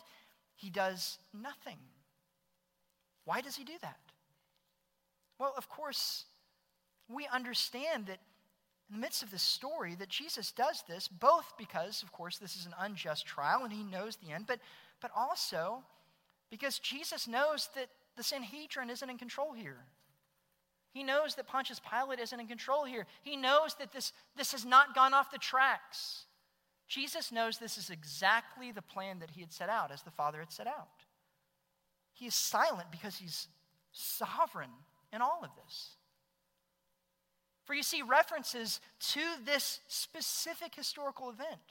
[0.56, 1.78] he does nothing.
[3.26, 3.98] Why does he do that?
[5.40, 6.26] Well, of course,
[7.10, 8.20] we understand that
[8.92, 12.58] in the midst of this story that Jesus does this, both because, of course, this
[12.58, 14.60] is an unjust trial and he knows the end, but,
[15.02, 15.82] but also
[16.50, 19.78] because Jesus knows that the Sanhedrin isn't in control here.
[20.92, 23.06] He knows that Pontius Pilate isn't in control here.
[23.22, 26.26] He knows that this, this has not gone off the tracks.
[26.90, 30.40] Jesus knows this is exactly the plan that he had set out, as the Father
[30.40, 31.06] had set out.
[32.12, 33.48] He is silent because he's
[33.94, 34.72] sovereign
[35.14, 35.96] in all of this.
[37.72, 38.82] For you see references
[39.12, 41.62] to this specific historical event.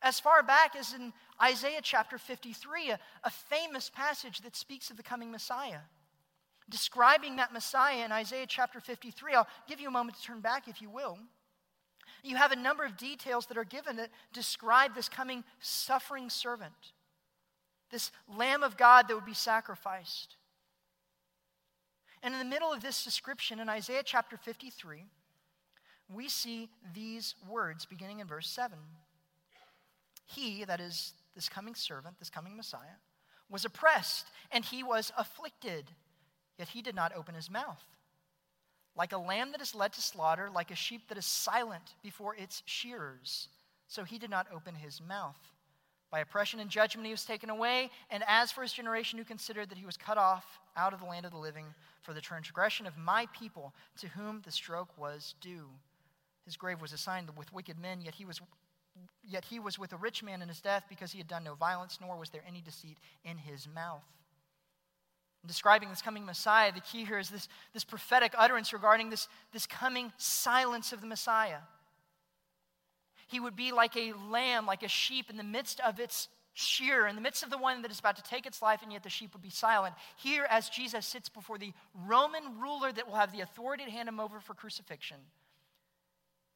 [0.00, 4.96] As far back as in Isaiah chapter 53, a, a famous passage that speaks of
[4.96, 5.80] the coming Messiah.
[6.68, 10.68] Describing that Messiah in Isaiah chapter 53, I'll give you a moment to turn back
[10.68, 11.18] if you will.
[12.22, 16.92] You have a number of details that are given that describe this coming suffering servant,
[17.90, 20.36] this Lamb of God that would be sacrificed.
[22.22, 25.06] And in the middle of this description in Isaiah chapter 53,
[26.12, 28.78] we see these words beginning in verse 7.
[30.26, 32.98] He, that is this coming servant, this coming Messiah,
[33.50, 35.90] was oppressed and he was afflicted,
[36.58, 37.84] yet he did not open his mouth.
[38.96, 42.36] Like a lamb that is led to slaughter, like a sheep that is silent before
[42.36, 43.48] its shearers,
[43.88, 45.38] so he did not open his mouth.
[46.10, 49.68] By oppression and judgment he was taken away, and as for his generation who considered
[49.70, 51.66] that he was cut off out of the land of the living
[52.02, 55.66] for the transgression of my people, to whom the stroke was due.
[56.44, 58.40] His grave was assigned with wicked men, yet he was
[59.24, 61.54] yet he was with a rich man in his death because he had done no
[61.54, 64.04] violence, nor was there any deceit in his mouth.
[65.42, 69.28] In describing this coming Messiah, the key here is this, this prophetic utterance regarding this,
[69.52, 71.58] this coming silence of the Messiah.
[73.26, 77.06] He would be like a lamb, like a sheep in the midst of its shear,
[77.06, 79.02] in the midst of the one that is about to take its life, and yet
[79.02, 79.94] the sheep would be silent.
[80.16, 81.72] Here, as Jesus sits before the
[82.06, 85.18] Roman ruler that will have the authority to hand him over for crucifixion,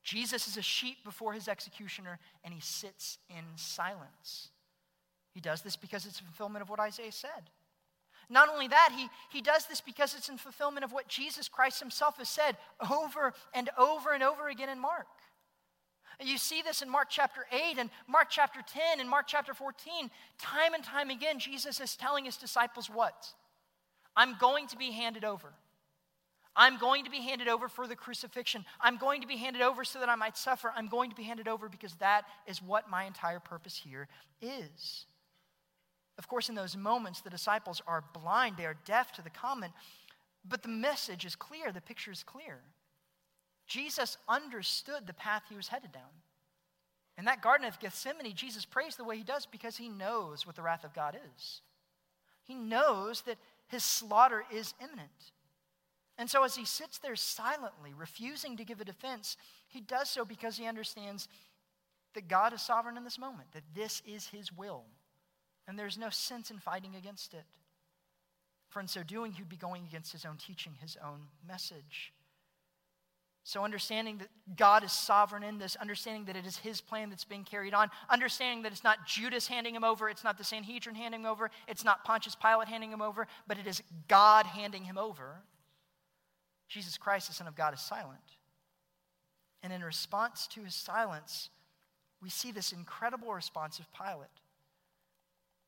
[0.08, 4.48] Jesus is a sheep before his executioner, and he sits in silence.
[5.34, 7.50] He does this because it's fulfillment of what Isaiah said.
[8.30, 11.78] Not only that, he, he does this because it's in fulfillment of what Jesus Christ
[11.80, 12.56] himself has said
[12.90, 15.08] over and over and over again in Mark.
[16.24, 20.10] You see this in Mark chapter 8 and Mark chapter 10 and Mark chapter 14.
[20.38, 23.26] Time and time again, Jesus is telling his disciples what?
[24.16, 25.52] I'm going to be handed over.
[26.56, 28.64] I'm going to be handed over for the crucifixion.
[28.80, 30.72] I'm going to be handed over so that I might suffer.
[30.74, 34.08] I'm going to be handed over because that is what my entire purpose here
[34.42, 35.06] is.
[36.18, 39.72] Of course, in those moments, the disciples are blind, they are deaf to the comment,
[40.44, 42.58] but the message is clear, the picture is clear.
[43.68, 46.02] Jesus understood the path he was headed down.
[47.18, 50.56] In that Garden of Gethsemane, Jesus prays the way he does because he knows what
[50.56, 51.61] the wrath of God is.
[52.44, 55.11] He knows that his slaughter is imminent.
[56.18, 59.37] And so, as he sits there silently, refusing to give a defense,
[59.68, 61.28] he does so because he understands
[62.14, 64.85] that God is sovereign in this moment, that this is his will,
[65.68, 67.44] and there's no sense in fighting against it.
[68.68, 72.12] For in so doing, he'd be going against his own teaching, his own message.
[73.44, 77.24] So, understanding that God is sovereign in this, understanding that it is His plan that's
[77.24, 80.94] being carried on, understanding that it's not Judas handing him over, it's not the Sanhedrin
[80.94, 84.85] handing him over, it's not Pontius Pilate handing him over, but it is God handing
[84.85, 85.37] him over.
[86.68, 88.20] Jesus Christ, the Son of God, is silent.
[89.62, 91.50] And in response to his silence,
[92.22, 94.28] we see this incredible response of Pilate.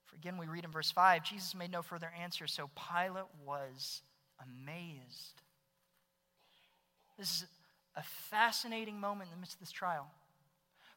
[0.06, 4.02] For again, we read in verse 5 Jesus made no further answer, so Pilate was
[4.40, 5.42] amazed.
[7.18, 7.46] This is
[7.96, 10.06] a fascinating moment in the midst of this trial.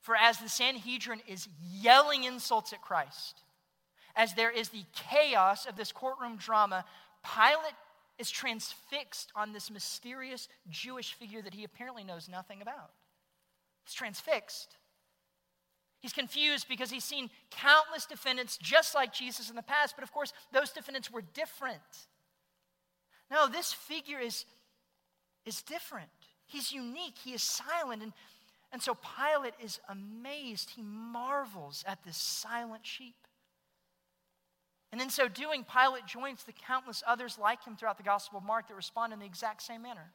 [0.01, 1.47] For as the Sanhedrin is
[1.79, 3.41] yelling insults at Christ,
[4.15, 6.85] as there is the chaos of this courtroom drama,
[7.23, 7.75] Pilate
[8.19, 12.91] is transfixed on this mysterious Jewish figure that he apparently knows nothing about.
[13.85, 14.77] He's transfixed.
[15.99, 20.11] He's confused because he's seen countless defendants just like Jesus in the past, but of
[20.11, 21.79] course, those defendants were different.
[23.31, 24.45] No, this figure is,
[25.45, 26.09] is different.
[26.45, 28.03] He's unique, he is silent.
[28.03, 28.13] And,
[28.71, 30.71] and so Pilate is amazed.
[30.71, 33.15] He marvels at this silent sheep.
[34.93, 38.45] And in so doing, Pilate joins the countless others like him throughout the Gospel of
[38.45, 40.11] Mark that respond in the exact same manner.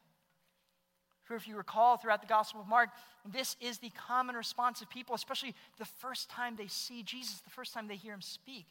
[1.25, 2.87] For if you recall throughout the Gospel of Mark,
[3.29, 7.49] this is the common response of people, especially the first time they see Jesus, the
[7.49, 8.67] first time they hear him speak.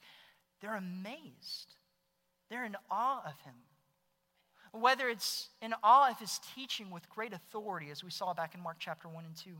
[0.62, 1.74] They're amazed,
[2.48, 3.56] they're in awe of him.
[4.72, 8.62] Whether it's in awe of his teaching with great authority, as we saw back in
[8.62, 9.50] Mark chapter 1 and 2,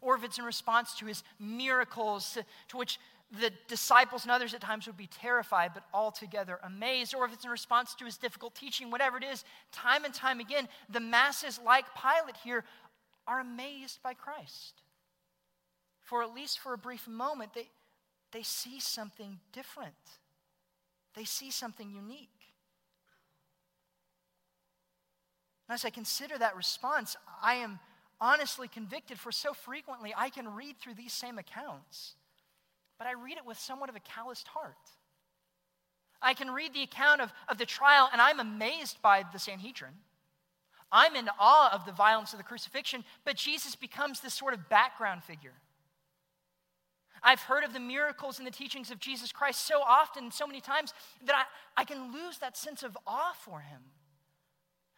[0.00, 3.00] or if it's in response to his miracles, to, to which
[3.38, 7.44] the disciples and others at times would be terrified, but altogether amazed, or if it's
[7.44, 11.60] in response to his difficult teaching, whatever it is, time and time again, the masses,
[11.64, 12.64] like Pilate here,
[13.26, 14.82] are amazed by Christ.
[16.00, 17.68] For at least for a brief moment, they,
[18.32, 19.94] they see something different,
[21.14, 22.28] they see something unique.
[25.68, 27.78] And as I consider that response, I am
[28.20, 32.16] honestly convicted, for so frequently I can read through these same accounts,
[33.00, 34.76] but I read it with somewhat of a calloused heart.
[36.20, 39.94] I can read the account of, of the trial, and I'm amazed by the Sanhedrin.
[40.92, 44.68] I'm in awe of the violence of the crucifixion, but Jesus becomes this sort of
[44.68, 45.54] background figure.
[47.22, 50.60] I've heard of the miracles and the teachings of Jesus Christ so often, so many
[50.60, 50.92] times,
[51.24, 53.80] that I, I can lose that sense of awe for him.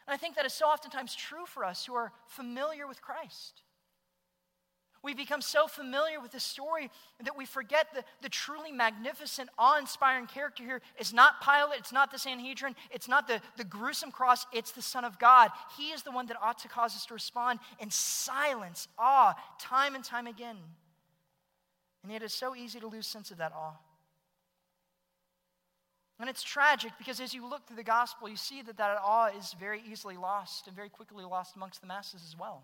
[0.08, 3.62] And I think that is so oftentimes true for us who are familiar with Christ.
[5.02, 6.88] We become so familiar with the story
[7.24, 11.92] that we forget the, the truly magnificent, awe inspiring character here is not Pilate, it's
[11.92, 15.50] not the Sanhedrin, it's not the, the gruesome cross, it's the Son of God.
[15.76, 19.96] He is the one that ought to cause us to respond in silence, awe, time
[19.96, 20.56] and time again.
[22.04, 23.76] And yet it's so easy to lose sense of that awe.
[26.20, 29.30] And it's tragic because as you look through the gospel, you see that that awe
[29.36, 32.62] is very easily lost and very quickly lost amongst the masses as well.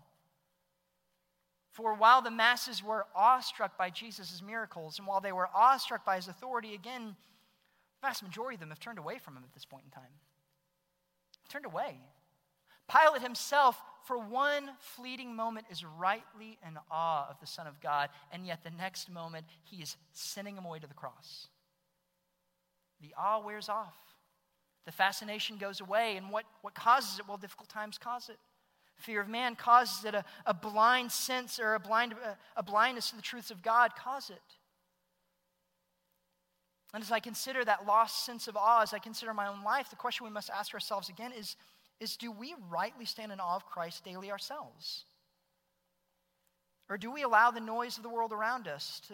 [1.71, 6.15] For while the masses were awestruck by Jesus' miracles, and while they were awestruck by
[6.15, 7.15] his authority, again,
[8.01, 10.11] the vast majority of them have turned away from him at this point in time.
[11.47, 11.99] Turned away.
[12.89, 18.09] Pilate himself, for one fleeting moment, is rightly in awe of the Son of God,
[18.31, 21.47] and yet the next moment, he is sending him away to the cross.
[23.01, 23.95] The awe wears off.
[24.85, 27.27] The fascination goes away, and what, what causes it?
[27.27, 28.37] Well, difficult times cause it.
[28.99, 30.13] Fear of man causes it.
[30.13, 33.95] A, a blind sense or a, blind, a, a blindness to the truths of God
[33.95, 34.41] cause it.
[36.93, 39.89] And as I consider that lost sense of awe, as I consider my own life,
[39.89, 41.55] the question we must ask ourselves again is,
[41.99, 45.05] is do we rightly stand in awe of Christ daily ourselves?
[46.89, 49.13] Or do we allow the noise of the world around us to,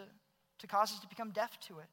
[0.58, 1.90] to cause us to become deaf to it?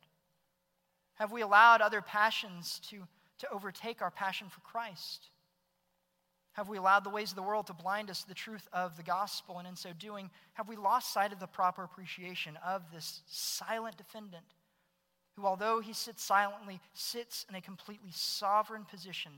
[1.15, 3.03] Have we allowed other passions to,
[3.39, 5.27] to overtake our passion for Christ?
[6.53, 8.95] Have we allowed the ways of the world to blind us to the truth of
[8.95, 9.57] the gospel?
[9.57, 13.97] And in so doing, have we lost sight of the proper appreciation of this silent
[13.97, 14.45] defendant
[15.35, 19.31] who, although he sits silently, sits in a completely sovereign position,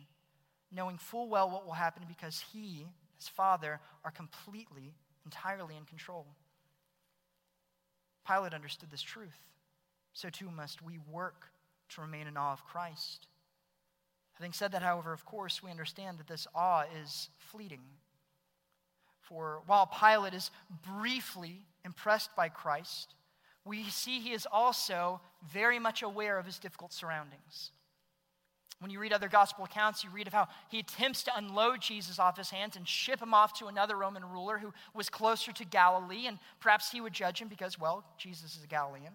[0.71, 2.85] knowing full well what will happen because he,
[3.17, 6.27] his father, are completely, entirely in control?
[8.27, 9.47] Pilate understood this truth.
[10.11, 11.45] So too must we work
[11.89, 13.27] to remain in awe of Christ.
[14.35, 17.81] Having said that, however, of course, we understand that this awe is fleeting.
[19.21, 20.51] For while Pilate is
[20.83, 23.15] briefly impressed by Christ,
[23.63, 25.21] we see he is also
[25.51, 27.71] very much aware of his difficult surroundings.
[28.79, 32.19] When you read other gospel accounts, you read of how he attempts to unload Jesus
[32.19, 35.65] off his hands and ship him off to another Roman ruler who was closer to
[35.65, 39.13] Galilee, and perhaps he would judge him because, well, Jesus is a Galilean.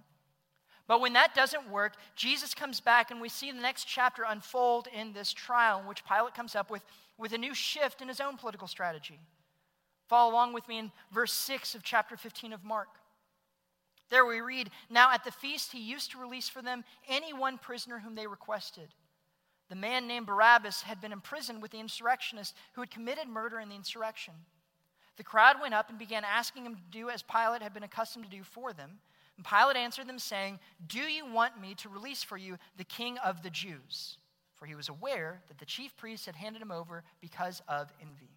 [0.91, 4.89] But when that doesn't work, Jesus comes back, and we see the next chapter unfold
[4.93, 6.83] in this trial in which Pilate comes up with,
[7.17, 9.21] with a new shift in his own political strategy.
[10.09, 12.89] Follow along with me in verse 6 of chapter 15 of Mark.
[14.11, 17.57] There we read Now at the feast, he used to release for them any one
[17.57, 18.89] prisoner whom they requested.
[19.69, 23.69] The man named Barabbas had been imprisoned with the insurrectionists who had committed murder in
[23.69, 24.35] the insurrection.
[25.19, 28.25] The crowd went up and began asking him to do as Pilate had been accustomed
[28.25, 28.99] to do for them.
[29.41, 33.17] And Pilate answered them, saying, Do you want me to release for you the king
[33.25, 34.19] of the Jews?
[34.57, 38.37] For he was aware that the chief priests had handed him over because of envy.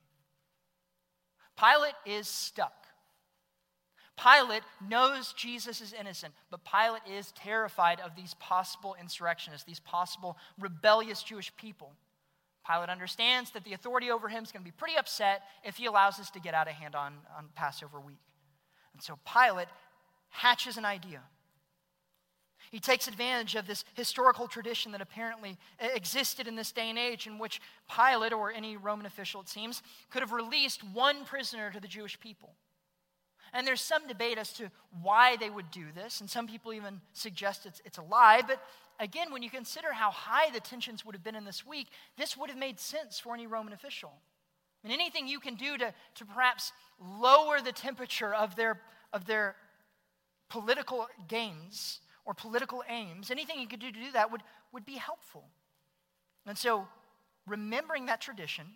[1.59, 2.87] Pilate is stuck.
[4.17, 10.37] Pilate knows Jesus is innocent, but Pilate is terrified of these possible insurrectionists, these possible
[10.57, 11.91] rebellious Jewish people.
[12.65, 15.85] Pilate understands that the authority over him is going to be pretty upset if he
[15.85, 18.21] allows this to get out of hand on, on Passover week.
[18.93, 19.67] And so Pilate
[20.33, 21.21] hatches an idea.
[22.71, 27.27] He takes advantage of this historical tradition that apparently existed in this day and age,
[27.27, 31.79] in which Pilate, or any Roman official, it seems, could have released one prisoner to
[31.79, 32.55] the Jewish people.
[33.53, 34.71] And there's some debate as to
[35.03, 38.41] why they would do this, and some people even suggest it's, it's a lie.
[38.45, 38.59] But
[38.99, 42.35] again, when you consider how high the tensions would have been in this week, this
[42.35, 44.13] would have made sense for any Roman official.
[44.83, 48.81] And anything you can do to, to perhaps lower the temperature of their,
[49.13, 49.55] of their
[50.53, 54.93] political gains or political aims, anything you could do to do that would, would be
[54.93, 55.43] helpful.
[56.45, 56.87] And so,
[57.47, 58.67] remembering that tradition,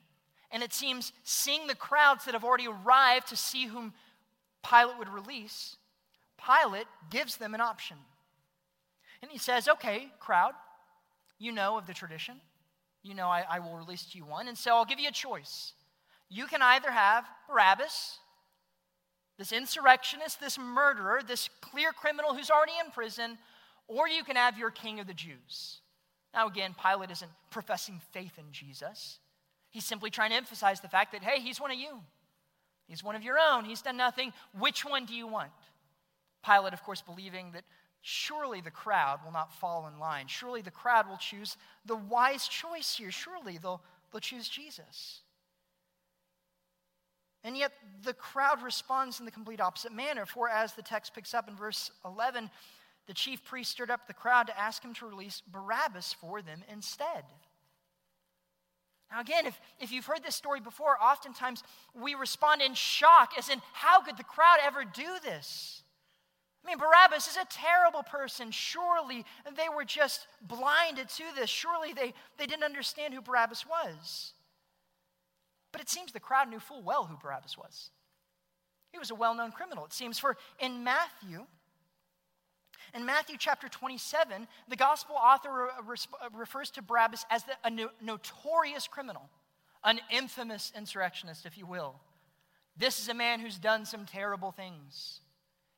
[0.49, 3.93] and it seems seeing the crowds that have already arrived to see whom
[4.67, 5.75] Pilate would release,
[6.43, 7.97] Pilate gives them an option.
[9.21, 10.53] And he says, Okay, crowd,
[11.37, 12.41] you know of the tradition.
[13.03, 14.47] You know I, I will release to you one.
[14.47, 15.73] And so I'll give you a choice.
[16.27, 18.17] You can either have Barabbas,
[19.37, 23.37] this insurrectionist, this murderer, this clear criminal who's already in prison,
[23.87, 25.81] or you can have your king of the Jews.
[26.33, 29.19] Now, again, Pilate isn't professing faith in Jesus.
[29.69, 32.01] He's simply trying to emphasize the fact that, hey, he's one of you.
[32.87, 33.65] He's one of your own.
[33.65, 34.33] He's done nothing.
[34.57, 35.51] Which one do you want?
[36.45, 37.63] Pilate, of course, believing that
[38.01, 40.27] surely the crowd will not fall in line.
[40.27, 43.11] Surely the crowd will choose the wise choice here.
[43.11, 45.21] Surely they'll, they'll choose Jesus.
[47.47, 47.71] And yet
[48.03, 50.25] the crowd responds in the complete opposite manner.
[50.25, 52.49] For as the text picks up in verse 11,
[53.07, 56.61] the chief priest stirred up the crowd to ask him to release Barabbas for them
[56.69, 57.23] instead.
[59.09, 61.63] Now, again, if, if you've heard this story before, oftentimes
[61.97, 65.83] we respond in shock, as in, how could the crowd ever do this?
[66.65, 68.51] I mean, Barabbas is a terrible person.
[68.51, 69.23] Surely
[69.55, 71.49] they were just blinded to this.
[71.49, 74.33] Surely they, they didn't understand who Barabbas was.
[75.77, 77.91] But it seems the crowd knew full well who Barabbas was.
[78.91, 80.17] He was a well known criminal, it seems.
[80.17, 81.45] For in Matthew,
[82.95, 87.71] in Matthew chapter 27, the gospel author uh, uh, refers to Barabbas as the, a
[88.01, 89.29] notorious criminal,
[89.83, 91.93] an infamous insurrectionist, if you will.
[92.75, 95.21] This is a man who's done some terrible things.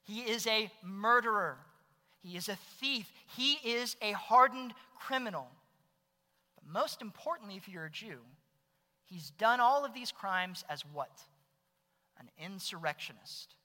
[0.03, 1.57] He is a murderer.
[2.23, 3.11] He is a thief.
[3.35, 5.49] He is a hardened criminal.
[6.55, 8.19] But most importantly, if you're a Jew,
[9.10, 11.22] he's done all of these crimes as what?
[12.20, 13.55] An insurrectionist.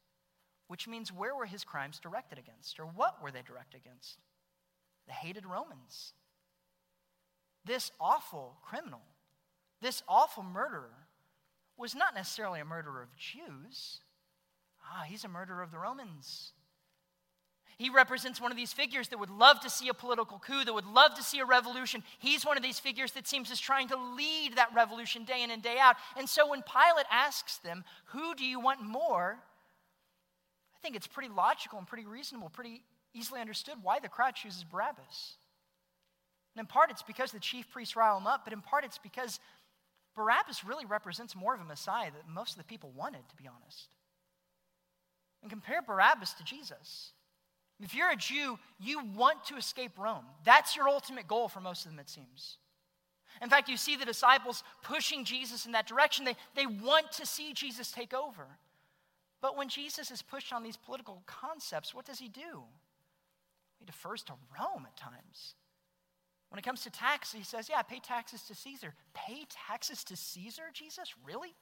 [0.68, 2.80] Which means where were his crimes directed against?
[2.80, 4.18] Or what were they directed against?
[5.06, 6.14] The hated Romans.
[7.64, 9.02] This awful criminal,
[9.80, 11.08] this awful murderer,
[11.76, 14.00] was not necessarily a murderer of Jews.
[14.82, 16.53] Ah, he's a murderer of the Romans.
[17.76, 20.72] He represents one of these figures that would love to see a political coup, that
[20.72, 22.02] would love to see a revolution.
[22.18, 25.50] He's one of these figures that seems as trying to lead that revolution day in
[25.50, 25.96] and day out.
[26.16, 29.38] And so when Pilate asks them, Who do you want more?
[30.76, 32.82] I think it's pretty logical and pretty reasonable, pretty
[33.14, 35.36] easily understood why the crowd chooses Barabbas.
[36.54, 38.98] And in part, it's because the chief priests rile him up, but in part, it's
[38.98, 39.40] because
[40.14, 43.48] Barabbas really represents more of a Messiah that most of the people wanted, to be
[43.48, 43.88] honest.
[45.42, 47.12] And compare Barabbas to Jesus.
[47.84, 50.24] If you're a Jew, you want to escape Rome.
[50.42, 52.56] That's your ultimate goal for most of them, it seems.
[53.42, 56.24] In fact, you see the disciples pushing Jesus in that direction.
[56.24, 58.46] They, they want to see Jesus take over.
[59.42, 62.62] But when Jesus is pushed on these political concepts, what does he do?
[63.78, 65.54] He defers to Rome at times.
[66.48, 68.94] When it comes to tax, he says, Yeah, pay taxes to Caesar.
[69.12, 71.12] Pay taxes to Caesar, Jesus?
[71.26, 71.54] Really?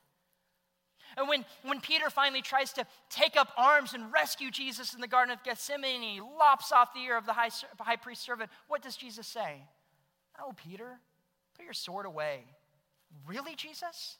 [1.16, 5.08] And when, when Peter finally tries to take up arms and rescue Jesus in the
[5.08, 8.50] Garden of Gethsemane, he lops off the ear of the high, high priest servant.
[8.68, 9.62] What does Jesus say?
[10.40, 10.98] Oh, Peter,
[11.56, 12.44] put your sword away.
[13.26, 14.16] Really, Jesus?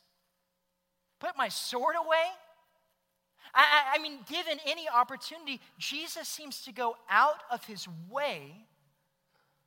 [1.19, 2.25] Put my sword away?
[3.55, 8.67] I, I, I mean, given any opportunity, Jesus seems to go out of his way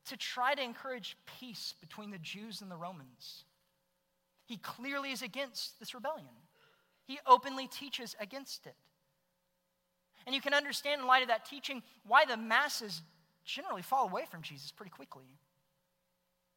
[0.07, 3.43] to try to encourage peace between the Jews and the Romans.
[4.45, 6.27] He clearly is against this rebellion.
[7.05, 8.75] He openly teaches against it.
[10.25, 13.01] And you can understand, in light of that teaching, why the masses
[13.43, 15.37] generally fall away from Jesus pretty quickly.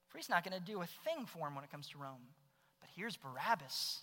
[0.09, 2.33] For he's not going to do a thing for him when it comes to Rome.
[2.81, 4.01] But here's Barabbas.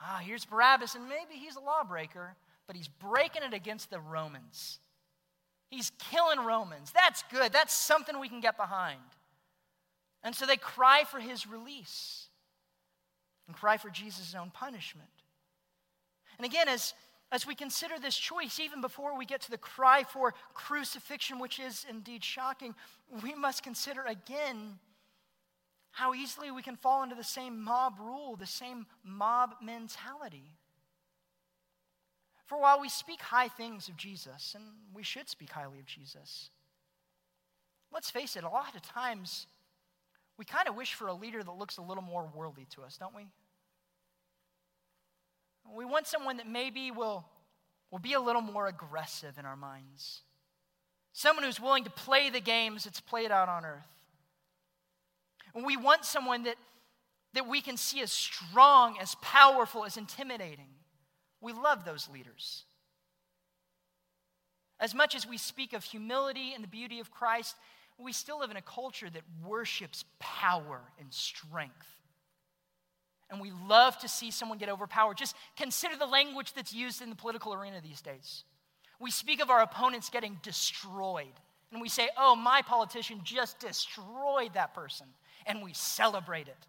[0.00, 2.36] Ah, here's Barabbas, and maybe he's a lawbreaker,
[2.66, 4.78] but he's breaking it against the Romans.
[5.70, 6.92] He's killing Romans.
[6.92, 7.52] That's good.
[7.52, 9.00] That's something we can get behind.
[10.22, 12.28] And so they cry for his release
[13.46, 15.08] and cry for Jesus' own punishment.
[16.38, 16.94] And again, as,
[17.32, 21.58] as we consider this choice, even before we get to the cry for crucifixion, which
[21.58, 22.74] is indeed shocking,
[23.22, 24.78] we must consider again
[25.90, 30.52] how easily we can fall into the same mob rule, the same mob mentality.
[32.46, 34.64] For while we speak high things of Jesus, and
[34.94, 36.50] we should speak highly of Jesus,
[37.92, 39.46] let's face it, a lot of times
[40.38, 42.96] we kind of wish for a leader that looks a little more worldly to us,
[42.96, 43.26] don't we?
[45.76, 47.24] We want someone that maybe will,
[47.90, 50.22] will be a little more aggressive in our minds.
[51.12, 53.86] Someone who's willing to play the games that's played out on earth.
[55.54, 56.56] And we want someone that,
[57.34, 60.68] that we can see as strong, as powerful, as intimidating.
[61.40, 62.64] We love those leaders.
[64.80, 67.56] As much as we speak of humility and the beauty of Christ,
[67.98, 71.97] we still live in a culture that worships power and strength.
[73.30, 75.18] And we love to see someone get overpowered.
[75.18, 78.44] Just consider the language that's used in the political arena these days.
[79.00, 81.26] We speak of our opponents getting destroyed.
[81.70, 85.06] And we say, oh, my politician just destroyed that person.
[85.46, 86.66] And we celebrate it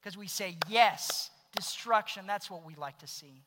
[0.00, 3.42] because we say, yes, destruction, that's what we like to see.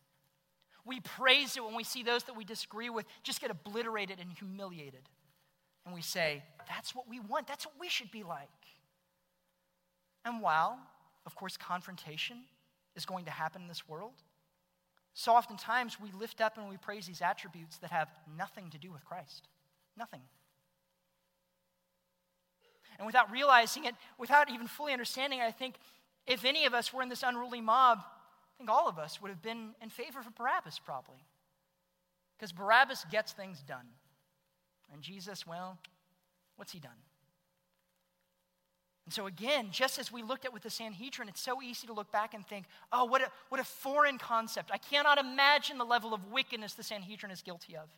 [0.85, 4.31] We praise it when we see those that we disagree with just get obliterated and
[4.31, 5.07] humiliated.
[5.85, 7.47] And we say, that's what we want.
[7.47, 8.49] That's what we should be like.
[10.25, 10.79] And while,
[11.25, 12.37] of course, confrontation
[12.95, 14.13] is going to happen in this world,
[15.13, 18.91] so oftentimes we lift up and we praise these attributes that have nothing to do
[18.91, 19.47] with Christ.
[19.97, 20.21] Nothing.
[22.97, 25.75] And without realizing it, without even fully understanding, I think
[26.27, 29.29] if any of us were in this unruly mob, I think all of us would
[29.29, 31.23] have been in favor of Barabbas, probably.
[32.37, 33.87] Because Barabbas gets things done.
[34.93, 35.77] And Jesus, well,
[36.55, 36.91] what's he done?
[39.09, 41.93] And so, again, just as we looked at with the Sanhedrin, it's so easy to
[41.93, 44.69] look back and think, oh, what a, what a foreign concept.
[44.71, 47.89] I cannot imagine the level of wickedness the Sanhedrin is guilty of.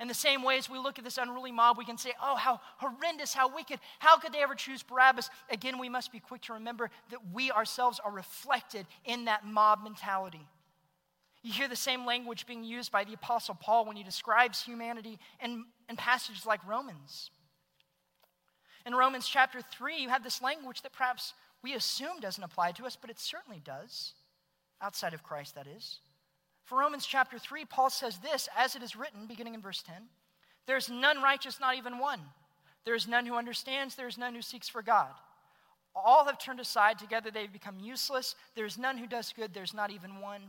[0.00, 2.34] In the same way as we look at this unruly mob, we can say, oh,
[2.34, 3.78] how horrendous, how wicked.
[4.00, 5.30] How could they ever choose Barabbas?
[5.48, 9.84] Again, we must be quick to remember that we ourselves are reflected in that mob
[9.84, 10.48] mentality.
[11.44, 15.20] You hear the same language being used by the Apostle Paul when he describes humanity
[15.40, 17.30] in, in passages like Romans.
[18.84, 22.84] In Romans chapter 3, you have this language that perhaps we assume doesn't apply to
[22.84, 24.14] us, but it certainly does,
[24.80, 26.00] outside of Christ, that is.
[26.64, 29.96] For Romans chapter 3, Paul says this, as it is written, beginning in verse 10
[30.66, 32.20] There's none righteous, not even one.
[32.84, 35.12] There is none who understands, there is none who seeks for God.
[35.94, 38.34] All have turned aside, together they've become useless.
[38.54, 40.42] There is none who does good, there's not even one.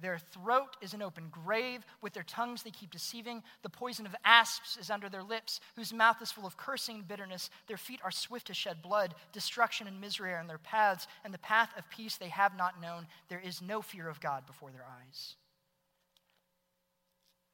[0.00, 1.84] Their throat is an open grave.
[2.00, 3.42] With their tongues they keep deceiving.
[3.62, 7.08] The poison of asps is under their lips, whose mouth is full of cursing and
[7.08, 7.50] bitterness.
[7.68, 9.14] Their feet are swift to shed blood.
[9.32, 12.80] Destruction and misery are in their paths, and the path of peace they have not
[12.80, 13.06] known.
[13.28, 15.36] There is no fear of God before their eyes.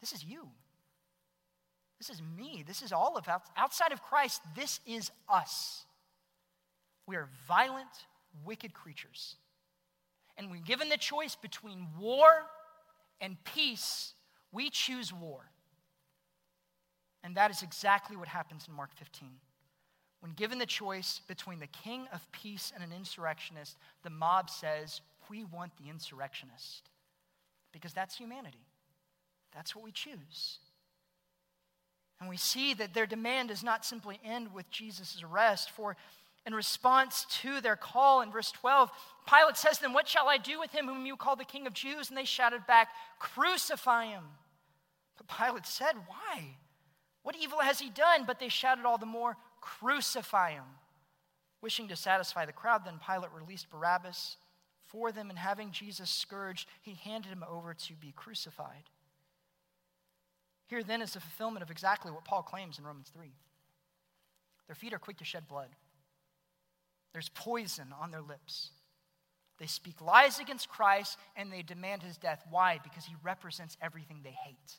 [0.01, 0.49] This is you.
[1.99, 2.64] This is me.
[2.66, 3.43] This is all of us.
[3.57, 5.84] Outside of Christ, this is us.
[7.07, 7.89] We are violent,
[8.45, 9.34] wicked creatures.
[10.39, 12.28] And when given the choice between war
[13.20, 14.14] and peace,
[14.53, 15.41] we choose war.
[17.24, 19.28] And that is exactly what happens in Mark 15.
[20.20, 25.01] When given the choice between the king of peace and an insurrectionist, the mob says,
[25.28, 26.89] We want the insurrectionist.
[27.72, 28.66] Because that's humanity.
[29.55, 30.59] That's what we choose.
[32.20, 35.97] And we see that their demand does not simply end with Jesus' arrest, for
[36.49, 38.90] in response to their call in verse 12,
[39.28, 41.66] Pilate says to them, What shall I do with him whom you call the King
[41.66, 42.09] of Jews?
[42.09, 42.88] And they shouted back,
[43.18, 44.24] Crucify him.
[45.18, 46.57] But Pilate said, Why?
[47.22, 48.24] What evil has he done?
[48.26, 50.64] But they shouted all the more, Crucify him.
[51.61, 54.38] Wishing to satisfy the crowd, then Pilate released Barabbas
[54.86, 58.84] for them, and having Jesus scourged, he handed him over to be crucified.
[60.66, 63.34] Here then is the fulfillment of exactly what Paul claims in Romans 3.
[64.66, 65.68] Their feet are quick to shed blood,
[67.18, 68.70] there's poison on their lips.
[69.58, 72.44] They speak lies against Christ and they demand his death.
[72.48, 72.78] Why?
[72.80, 74.76] Because he represents everything they hate.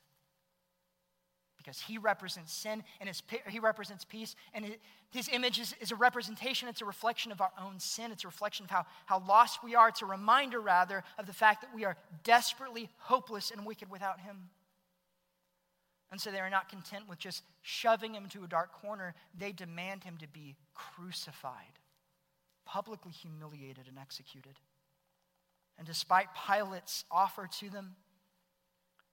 [1.58, 4.78] Because he represents sin and his, he represents peace, and
[5.10, 8.14] his image is, is a representation, it's a reflection of our own sin.
[8.14, 9.90] It's a reflection of how, how lost we are.
[9.90, 14.22] It's a reminder, rather, of the fact that we are desperately hopeless and wicked without
[14.22, 14.50] him.
[16.10, 19.14] And so they are not content with just shoving him to a dark corner.
[19.38, 21.78] They demand him to be crucified,
[22.72, 24.60] publicly humiliated, and executed.
[25.78, 27.96] And despite Pilate's offer to them,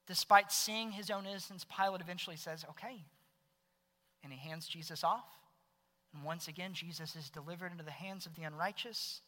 [0.06, 3.04] despite seeing his own innocence, Pilate eventually says, okay.
[4.22, 5.28] And he hands Jesus off.
[6.14, 9.20] And once again, Jesus is delivered into the hands of the unrighteous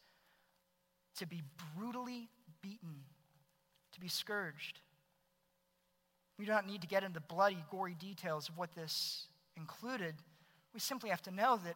[1.17, 1.41] to be
[1.75, 2.29] brutally
[2.61, 3.03] beaten,
[3.93, 4.81] to be scourged
[6.39, 9.27] we do not need to get into bloody, gory details of what this
[9.57, 10.15] included.
[10.73, 11.75] We simply have to know that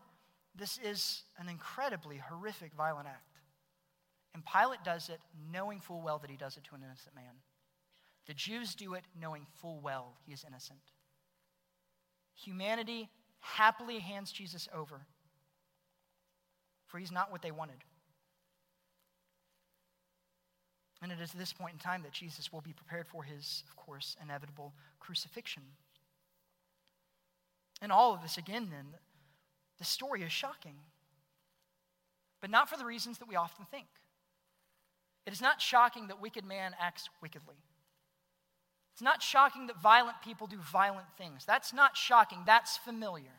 [0.56, 3.39] this is an incredibly horrific, violent act.
[4.34, 5.20] And Pilate does it
[5.51, 7.36] knowing full well that he does it to an innocent man.
[8.28, 10.80] The Jews do it knowing full well he is innocent.
[12.36, 13.10] Humanity
[13.41, 15.01] happily hands Jesus over,
[16.88, 17.84] for he's not what they wanted.
[21.01, 23.64] And it is at this point in time that Jesus will be prepared for his,
[23.68, 25.64] of course, inevitable crucifixion.
[27.82, 28.86] And all of this, again, then,
[29.80, 30.76] the story is shocking.
[32.41, 33.88] But not for the reasons that we often think.
[35.26, 37.55] It is not shocking that wicked man acts wickedly.
[38.93, 41.45] It's not shocking that violent people do violent things.
[41.45, 42.39] That's not shocking.
[42.45, 43.32] That's familiar.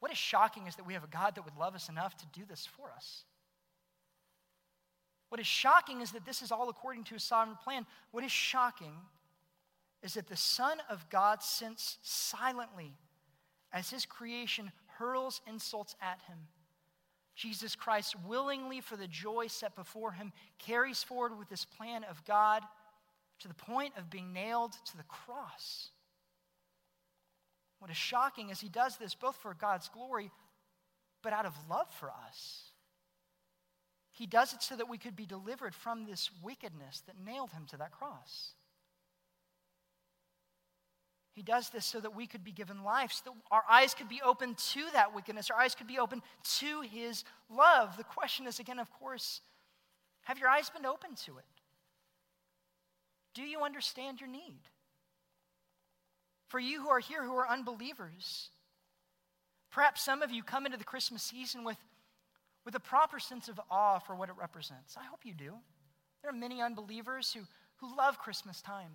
[0.00, 2.26] What is shocking is that we have a God that would love us enough to
[2.32, 3.24] do this for us.
[5.28, 7.86] What is shocking is that this is all according to his sovereign plan.
[8.10, 8.94] What is shocking
[10.02, 12.94] is that the Son of God sits silently
[13.72, 16.38] as his creation hurls insults at him.
[17.34, 22.24] Jesus Christ, willingly for the joy set before him, carries forward with this plan of
[22.24, 22.62] God
[23.40, 25.90] to the point of being nailed to the cross.
[27.78, 30.32] What is shocking is he does this both for God's glory,
[31.22, 32.72] but out of love for us.
[34.10, 37.66] He does it so that we could be delivered from this wickedness that nailed him
[37.70, 38.54] to that cross.
[41.38, 44.08] He does this so that we could be given life, so that our eyes could
[44.08, 46.20] be open to that wickedness, our eyes could be open
[46.58, 47.96] to his love.
[47.96, 49.40] The question is, again, of course,
[50.22, 51.44] have your eyes been open to it?
[53.34, 54.58] Do you understand your need?
[56.48, 58.48] For you who are here who are unbelievers,
[59.70, 61.78] perhaps some of you come into the Christmas season with
[62.64, 64.96] with a proper sense of awe for what it represents.
[64.96, 65.54] I hope you do.
[66.20, 67.42] There are many unbelievers who,
[67.76, 68.90] who love Christmas time,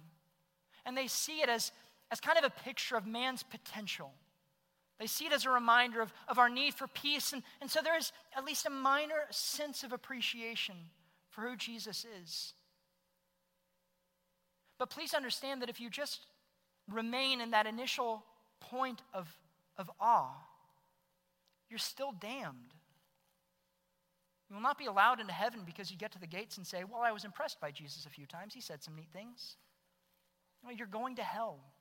[0.85, 1.71] and they see it as,
[2.13, 4.11] as kind of a picture of man's potential.
[4.99, 7.81] They see it as a reminder of, of our need for peace, and, and so
[7.83, 10.75] there is at least a minor sense of appreciation
[11.31, 12.53] for who Jesus is.
[14.77, 16.27] But please understand that if you just
[16.87, 18.23] remain in that initial
[18.59, 19.27] point of,
[19.75, 20.35] of awe,
[21.67, 22.75] you're still damned
[24.51, 26.83] You will not be allowed into heaven because you get to the gates and say,
[26.83, 28.53] Well, I was impressed by Jesus a few times.
[28.53, 29.57] He said some neat things.
[30.63, 31.72] No, you're going to hell.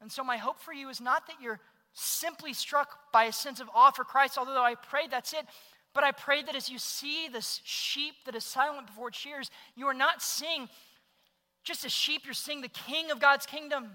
[0.00, 1.60] And so, my hope for you is not that you're
[1.92, 5.44] simply struck by a sense of awe for Christ, although I pray that's it.
[5.92, 9.50] But I pray that as you see this sheep that is silent before its shears,
[9.74, 10.68] you are not seeing
[11.64, 13.90] just a sheep, you're seeing the king of God's kingdom.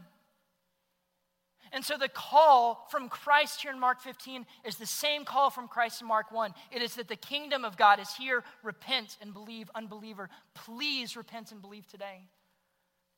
[1.72, 5.68] And so the call from Christ here in Mark 15 is the same call from
[5.68, 6.54] Christ in Mark 1.
[6.72, 8.44] It is that the kingdom of God is here.
[8.62, 10.30] Repent and believe, unbeliever.
[10.54, 12.22] Please repent and believe today.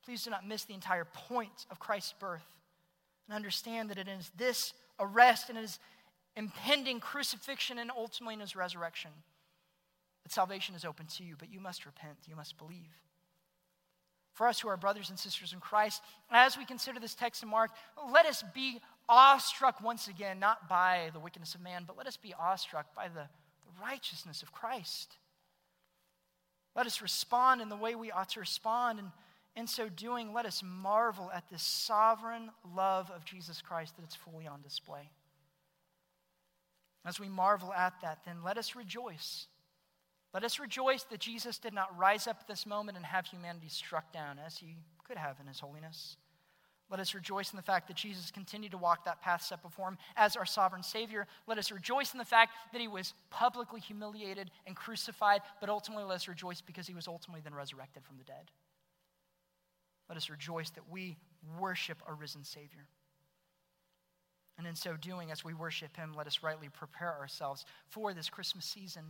[0.05, 2.56] Please do not miss the entire point of Christ's birth
[3.27, 5.79] and understand that it is this arrest and his
[6.35, 9.11] impending crucifixion and ultimately in his resurrection
[10.23, 12.93] that salvation is open to you, but you must repent, you must believe.
[14.33, 17.49] For us who are brothers and sisters in Christ, as we consider this text in
[17.49, 17.71] Mark,
[18.11, 22.17] let us be awestruck once again, not by the wickedness of man, but let us
[22.17, 23.27] be awestruck by the,
[23.81, 25.17] righteousness of Christ.
[26.75, 28.99] Let us respond in the way we ought to respond.
[28.99, 29.09] And
[29.57, 34.15] in so doing, let us marvel at this sovereign love of Jesus Christ that it's
[34.15, 35.09] fully on display.
[37.03, 39.47] As we marvel at that, then let us rejoice.
[40.33, 43.69] Let us rejoice that Jesus did not rise up at this moment and have humanity
[43.69, 44.75] struck down as he
[45.07, 46.17] could have in his holiness.
[46.91, 49.89] Let us rejoice in the fact that Jesus continued to walk that path set before
[49.89, 51.25] him as our sovereign Savior.
[51.47, 56.05] Let us rejoice in the fact that he was publicly humiliated and crucified, but ultimately
[56.05, 58.51] let us rejoice because he was ultimately then resurrected from the dead.
[60.09, 61.17] Let us rejoice that we
[61.59, 62.87] worship a risen Savior.
[64.57, 68.29] And in so doing, as we worship Him, let us rightly prepare ourselves for this
[68.29, 69.03] Christmas season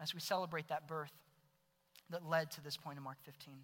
[0.00, 1.12] as we celebrate that birth
[2.10, 3.54] that led to this point in Mark 15.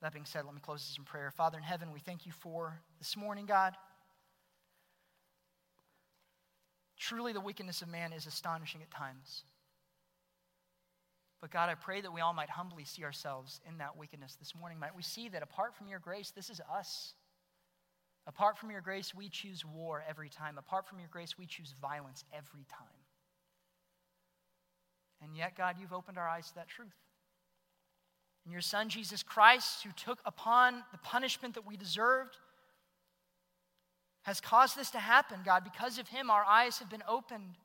[0.00, 1.30] That being said, let me close this in prayer.
[1.30, 3.74] Father in heaven, we thank you for this morning, God.
[6.96, 9.44] Truly, the wickedness of man is astonishing at times.
[11.40, 14.54] But God, I pray that we all might humbly see ourselves in that wickedness this
[14.54, 14.78] morning.
[14.78, 17.14] Might we see that apart from your grace, this is us.
[18.26, 20.58] Apart from your grace, we choose war every time.
[20.58, 22.86] Apart from your grace, we choose violence every time.
[25.22, 26.88] And yet, God, you've opened our eyes to that truth.
[28.44, 32.36] And your Son, Jesus Christ, who took upon the punishment that we deserved,
[34.22, 35.64] has caused this to happen, God.
[35.64, 37.56] Because of him, our eyes have been opened.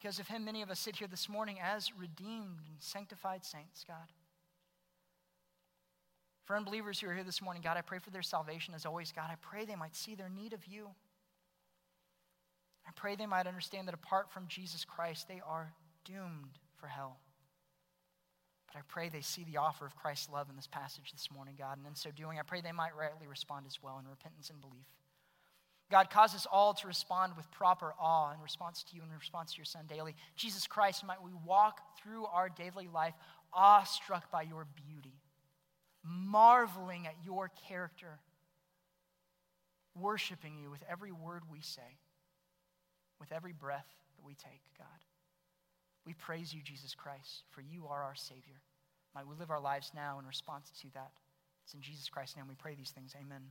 [0.00, 3.84] Because of him, many of us sit here this morning as redeemed and sanctified saints,
[3.86, 3.96] God.
[6.44, 9.12] For unbelievers who are here this morning, God, I pray for their salvation as always.
[9.12, 10.88] God, I pray they might see their need of you.
[12.88, 15.70] I pray they might understand that apart from Jesus Christ, they are
[16.06, 17.18] doomed for hell.
[18.66, 21.56] But I pray they see the offer of Christ's love in this passage this morning,
[21.58, 21.76] God.
[21.76, 24.60] And in so doing, I pray they might rightly respond as well in repentance and
[24.62, 24.86] belief.
[25.90, 29.18] God, cause us all to respond with proper awe in response to you and in
[29.18, 30.14] response to your Son daily.
[30.36, 33.14] Jesus Christ, might we walk through our daily life
[33.52, 35.20] awestruck by your beauty,
[36.04, 38.20] marveling at your character,
[39.98, 41.98] worshiping you with every word we say,
[43.18, 44.86] with every breath that we take, God.
[46.06, 48.60] We praise you, Jesus Christ, for you are our Savior.
[49.14, 51.10] Might we live our lives now in response to that.
[51.64, 53.14] It's in Jesus Christ's name we pray these things.
[53.20, 53.42] Amen.